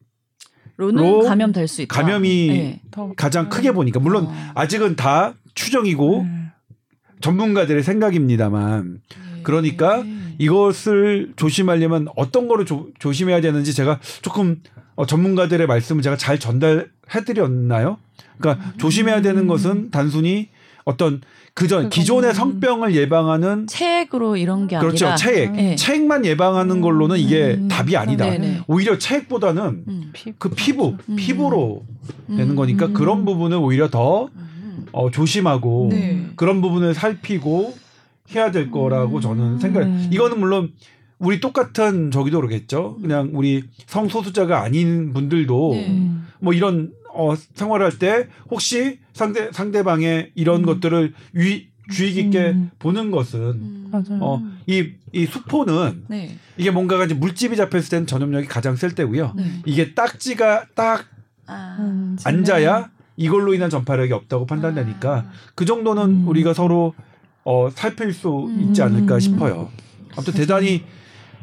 로 0.79 1.21
감염될 1.21 1.69
수 1.69 1.83
있다. 1.83 1.95
감염이 1.95 2.47
네. 2.49 2.81
더- 2.91 3.13
가장 3.17 3.49
크게 3.49 3.73
보니까 3.73 4.01
물론 4.01 4.27
어. 4.27 4.35
아직은 4.55 4.97
다 4.97 5.35
추정이고 5.55 6.23
음. 6.23 6.51
전문가들의 7.21 7.83
생각입니다만 7.83 9.01
그러니까 9.45 10.03
이것을 10.39 11.35
조심하려면 11.37 12.09
어떤 12.17 12.49
거를 12.49 12.67
조, 12.67 12.89
조심해야 12.99 13.41
되는지 13.41 13.75
제가 13.75 14.01
조금 14.23 14.61
어, 14.97 15.07
전문가들의 15.07 15.67
말씀을 15.67 16.03
제가 16.03 16.17
잘 16.17 16.39
전달해 16.39 16.87
드렸나요? 17.27 17.99
그러니까 18.39 18.73
조심해야 18.79 19.23
되는 19.23 19.47
것은 19.47 19.91
단순히 19.91 20.49
어떤 20.85 21.21
그전 21.55 21.91
기존의 21.91 22.35
성병을 22.35 22.95
예방하는 22.95 23.67
체액으로 23.67 24.37
이런 24.37 24.67
게 24.67 24.79
그렇죠 24.79 25.07
아니라 25.07 25.17
체액 25.17 25.53
네. 25.53 25.77
체액만 25.77 26.25
예방하는 26.25 26.81
걸로는 26.81 27.19
이게 27.19 27.55
음. 27.55 27.69
답이 27.69 27.97
아니다. 27.97 28.25
네네. 28.29 28.63
오히려 28.67 28.99
체액보다는 28.99 29.85
음. 29.87 30.11
피- 30.13 30.33
그 30.39 30.49
피부 30.51 30.97
음. 31.09 31.17
피부로 31.17 31.85
되는 32.27 32.51
음. 32.51 32.57
거니까 32.57 32.87
음. 32.87 32.95
그런 32.95 33.25
부분을 33.25 33.59
오히려 33.59 33.91
더 33.91 34.29
음. 34.35 34.87
어, 34.93 35.11
조심하고 35.11 35.89
네. 35.91 36.27
그런 36.37 36.61
부분을 36.63 36.95
살피고 36.95 37.75
해야 38.35 38.51
될 38.51 38.71
거라고 38.71 39.17
음. 39.17 39.21
저는 39.21 39.59
생각해요. 39.59 39.93
음. 39.93 40.09
이거는 40.11 40.41
물론 40.41 40.73
우리 41.19 41.39
똑같은 41.39 42.11
저기도 42.11 42.39
그러겠죠. 42.39 42.97
그냥 43.01 43.31
우리 43.35 43.63
성소수자가 43.87 44.61
아닌 44.63 45.13
분들도 45.13 45.71
네. 45.75 45.87
음. 45.89 46.27
뭐 46.41 46.53
이런 46.53 46.91
어, 47.15 47.35
생활할 47.55 47.99
때 47.99 48.29
혹시 48.51 48.99
상대 49.13 49.51
상대방의 49.53 50.33
이런 50.35 50.61
음. 50.61 50.67
것들을 50.67 51.15
위, 51.35 51.69
주의 51.91 52.13
깊게 52.13 52.39
음. 52.51 52.71
보는 52.79 53.11
것은 53.11 53.41
음. 53.41 53.91
어, 54.21 54.43
이, 54.67 54.93
이 55.13 55.27
수포는 55.27 56.05
네. 56.09 56.37
이게 56.57 56.71
뭔가가 56.71 57.05
이제 57.05 57.15
물집이 57.15 57.57
잡혔을 57.57 57.91
때는 57.91 58.07
전염력이 58.07 58.47
가장 58.47 58.77
셀 58.77 58.95
때고요. 58.95 59.35
네. 59.37 59.45
이게 59.67 59.95
딱지가 59.95 60.67
딱 60.75 61.07
아. 61.47 61.77
음, 61.81 62.17
앉아야 62.25 62.91
이걸로 63.17 63.53
인한 63.53 63.69
전파력이 63.69 64.13
없다고 64.13 64.47
판단되니까 64.47 65.15
아. 65.15 65.31
그 65.55 65.65
정도는 65.65 66.03
음. 66.03 66.29
우리가 66.29 66.55
서로 66.55 66.95
어, 67.45 67.69
살필 67.71 68.13
수 68.13 68.47
음. 68.47 68.69
있지 68.69 68.83
않을까 68.83 69.17
음. 69.17 69.21
싶어요. 69.21 69.69
아무튼 70.13 70.35
대단히 70.35 70.85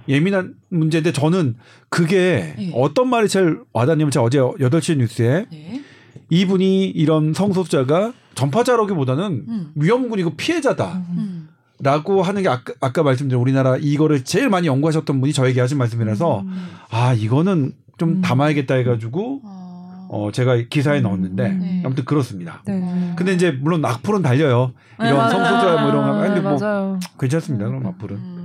예민한 0.07 0.55
문제인데 0.69 1.11
저는 1.11 1.55
그게 1.89 2.53
네. 2.57 2.71
어떤 2.75 3.09
말이 3.09 3.27
제일 3.27 3.59
와닿냐면 3.73 4.11
제가 4.11 4.25
어제 4.25 4.39
8시 4.39 4.97
뉴스에 4.97 5.45
네. 5.51 5.81
이분이 6.29 6.87
이런 6.89 7.33
성소수자가 7.33 8.13
전파자라기보다는 8.35 9.45
음. 9.47 9.71
위험군이고 9.75 10.35
피해자다. 10.35 11.03
음. 11.09 11.49
라고 11.81 12.21
하는 12.23 12.43
게 12.43 12.49
아까, 12.49 12.73
아까 12.81 13.03
말씀드린 13.03 13.39
우리나라 13.41 13.77
이거를 13.77 14.25
제일 14.25 14.49
많이 14.49 14.67
연구하셨던 14.67 15.21
분이 15.21 15.31
저에게 15.31 15.61
하신 15.61 15.77
말씀이라서 15.77 16.41
음. 16.41 16.67
아 16.89 17.13
이거는 17.13 17.71
좀 17.97 18.09
음. 18.09 18.21
담아야겠다 18.21 18.75
해가지고 18.75 19.41
어. 19.45 20.07
어 20.11 20.31
제가 20.31 20.57
기사에 20.69 20.99
음. 20.99 21.03
넣었는데 21.03 21.49
네. 21.49 21.81
아무튼 21.85 22.03
그렇습니다. 22.03 22.61
네. 22.65 23.13
근데 23.15 23.33
이제 23.33 23.51
물론 23.51 23.85
악플은 23.85 24.21
달려요. 24.21 24.73
이런 24.99 25.13
네, 25.13 25.31
성소수자 25.31 25.81
뭐 25.81 25.89
이런 25.89 26.07
거 26.07 26.13
근데 26.21 26.35
네, 26.35 26.41
뭐 26.41 26.57
맞아요. 26.59 26.99
괜찮습니다. 27.17 27.67
그럼 27.67 27.85
악플은 27.87 28.15
음. 28.17 28.38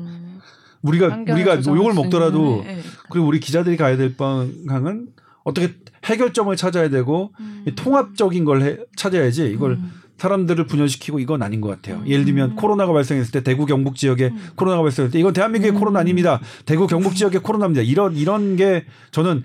우리가 0.85 1.25
우리가 1.29 1.63
욕을 1.65 1.93
수 1.93 2.03
먹더라도 2.03 2.63
네, 2.65 2.75
네. 2.75 2.83
그리고 3.11 3.27
우리 3.27 3.41
기자들이 3.41 3.77
가야 3.77 3.97
될 3.97 4.17
방향은 4.17 5.09
어떻게 5.43 5.75
해결점을 6.05 6.55
찾아야 6.57 6.89
되고 6.89 7.33
음. 7.41 7.65
이 7.67 7.75
통합적인 7.75 8.45
걸 8.45 8.63
해, 8.63 8.77
찾아야지 8.97 9.47
이걸 9.47 9.73
음. 9.73 9.93
사람들을 10.19 10.67
분열시키고 10.67 11.19
이건 11.19 11.43
아닌 11.43 11.61
것 11.61 11.69
같아요. 11.69 12.03
예를 12.07 12.25
들면 12.25 12.53
음. 12.53 12.57
코로나가 12.57 12.93
발생했을 12.93 13.33
때 13.33 13.43
대구 13.43 13.67
경북 13.67 13.97
지역에 13.97 14.27
음. 14.27 14.49
코로나가 14.55 14.83
발생했을 14.83 15.13
때 15.13 15.19
이건 15.19 15.33
대한민국의 15.33 15.73
음. 15.73 15.79
코로나 15.79 16.01
아닙니다. 16.01 16.41
대구 16.67 16.87
경북 16.87 17.15
지역의 17.15 17.43
코로나입니다. 17.43 17.83
이런 17.83 18.15
이런 18.17 18.57
게 18.57 18.85
저는 19.11 19.43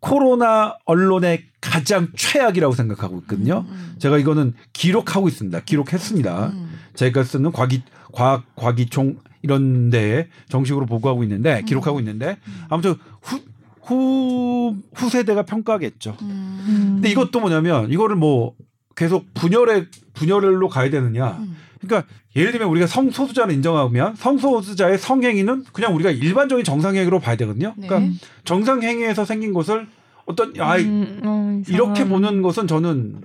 코로나 0.00 0.76
언론의 0.84 1.44
가장 1.60 2.08
최악이라고 2.16 2.74
생각하고 2.74 3.18
있거든요. 3.20 3.64
음. 3.68 3.94
제가 3.98 4.18
이거는 4.18 4.54
기록하고 4.72 5.28
있습니다. 5.28 5.60
기록했습니다. 5.60 6.46
음. 6.48 6.70
제가 6.94 7.22
쓰는 7.24 7.52
과기 7.52 7.82
과학 8.12 8.44
과기총 8.56 9.18
이런 9.42 9.90
데에 9.90 10.28
정식으로 10.48 10.86
보고하고 10.86 11.22
있는데 11.24 11.60
음. 11.60 11.64
기록하고 11.64 11.98
있는데 12.00 12.36
아무튼 12.68 12.94
후, 13.22 13.40
후 13.82 14.76
후세대가 14.94 15.42
평가하겠죠. 15.44 16.16
음. 16.22 16.90
근데 16.94 17.10
이것도 17.10 17.40
뭐냐면 17.40 17.90
이거를 17.90 18.16
뭐 18.16 18.54
계속 18.96 19.32
분열의 19.34 19.86
분열로 20.12 20.68
가야 20.68 20.90
되느냐. 20.90 21.38
음. 21.38 21.56
그러니까 21.80 22.06
예를 22.36 22.52
들면 22.52 22.68
우리가 22.68 22.86
성소수자를 22.86 23.54
인정하면 23.54 24.14
성소수자의 24.14 24.98
성행위는 24.98 25.64
그냥 25.72 25.94
우리가 25.94 26.10
일반적인 26.10 26.64
정상행위로 26.64 27.18
봐야 27.18 27.36
되거든요. 27.36 27.74
네. 27.76 27.88
그러니까 27.88 28.12
정상행위에서 28.44 29.24
생긴 29.24 29.52
것을 29.52 29.88
어떤 30.26 30.52
아 30.60 30.76
음, 30.76 31.20
어, 31.24 31.62
이렇게 31.68 32.06
보는 32.06 32.42
것은 32.42 32.66
저는 32.68 33.22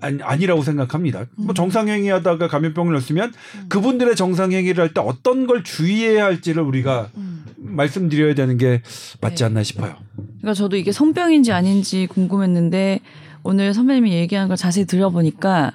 아니, 0.00 0.22
아니 0.22 0.46
라고 0.46 0.62
생각합니다. 0.62 1.26
뭐 1.36 1.52
음. 1.52 1.54
정상행위 1.54 2.08
하다가 2.08 2.48
감염병을 2.48 2.92
넣었으면 2.92 3.32
음. 3.56 3.64
그분들의 3.68 4.14
정상행위를 4.16 4.82
할 4.82 4.94
때 4.94 5.00
어떤 5.00 5.46
걸 5.46 5.64
주의해야 5.64 6.24
할지를 6.24 6.62
우리가 6.62 7.10
음. 7.16 7.44
말씀드려야 7.56 8.34
되는 8.34 8.56
게 8.58 8.82
맞지 9.20 9.36
네. 9.36 9.44
않나 9.44 9.62
싶어요. 9.62 9.96
그러니까 10.16 10.54
저도 10.54 10.76
이게 10.76 10.92
성병인지 10.92 11.52
아닌지 11.52 12.06
궁금했는데 12.10 13.00
오늘 13.42 13.74
선배님이 13.74 14.12
얘기하는 14.12 14.48
걸 14.48 14.56
자세히 14.56 14.84
들어보니까 14.86 15.72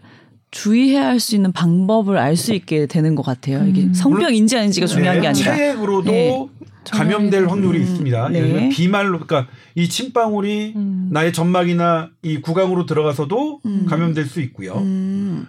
주의해야 0.51 1.07
할 1.07 1.19
수 1.19 1.35
있는 1.35 1.51
방법을 1.51 2.17
알 2.17 2.35
수 2.37 2.53
있게 2.53 2.85
되는 2.85 3.15
것 3.15 3.23
같아요. 3.23 3.65
이게 3.67 3.81
음. 3.83 3.93
성병인지 3.93 4.57
아닌지가 4.57 4.85
중요한 4.87 5.17
네, 5.17 5.21
게 5.21 5.27
아니라. 5.27 5.55
체액으로도 5.55 6.11
네. 6.11 6.47
감염될 6.91 7.47
확률이 7.47 7.79
음, 7.79 7.83
있습니다. 7.83 8.29
네. 8.29 8.37
예를 8.37 8.49
들면 8.49 8.69
비말로 8.69 9.19
그러니까 9.19 9.51
이 9.75 9.87
침방울이 9.87 10.73
음. 10.75 11.09
나의 11.11 11.33
점막이나 11.33 12.09
이 12.21 12.41
구강으로 12.41 12.85
들어가서도 12.85 13.61
음. 13.65 13.85
감염될 13.87 14.25
수 14.25 14.41
있고요. 14.41 14.75
음. 14.75 15.47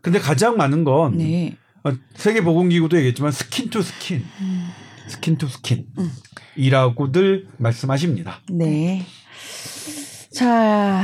근데 0.00 0.18
가장 0.18 0.56
많은 0.56 0.84
건 0.84 1.16
네. 1.16 1.56
어, 1.84 1.92
세계 2.14 2.42
보건기구도 2.42 2.96
얘기했지만 2.96 3.32
skin 3.32 3.70
to 3.70 3.82
skin, 3.82 4.24
음. 4.40 4.68
skin 5.08 5.36
to 5.36 5.46
skin 5.48 5.86
음. 5.98 6.10
이라고들 6.56 7.46
말씀하십니다. 7.58 8.40
네. 8.50 9.04
자, 10.32 11.02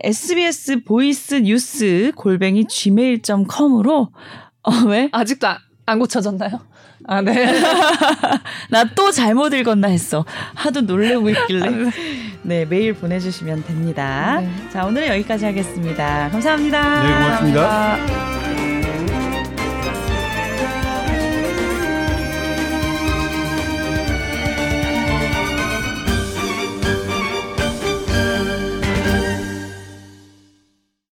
SBS 0.00 0.84
보이스 0.84 1.34
뉴스 1.34 2.12
골뱅이 2.16 2.64
gmail.com으로 2.66 4.12
어, 4.62 4.72
왜? 4.86 5.08
아직도 5.12 5.46
안, 5.46 5.58
안 5.86 5.98
고쳐졌나요? 5.98 6.60
아, 7.08 7.22
네. 7.22 7.32
나 8.70 8.84
또 8.94 9.10
잘못 9.10 9.52
읽었나 9.54 9.88
했어. 9.88 10.24
하도 10.54 10.82
놀래고 10.82 11.30
있길래. 11.30 11.90
네, 12.42 12.64
메일 12.66 12.92
보내주시면 12.94 13.64
됩니다. 13.64 14.40
네. 14.40 14.50
자, 14.72 14.84
오늘은 14.84 15.08
여기까지 15.08 15.46
하겠습니다. 15.46 16.28
감사합니다. 16.30 17.02
네, 17.02 17.08
고맙습니다. 17.14 17.60
감사합니다. 17.68 18.67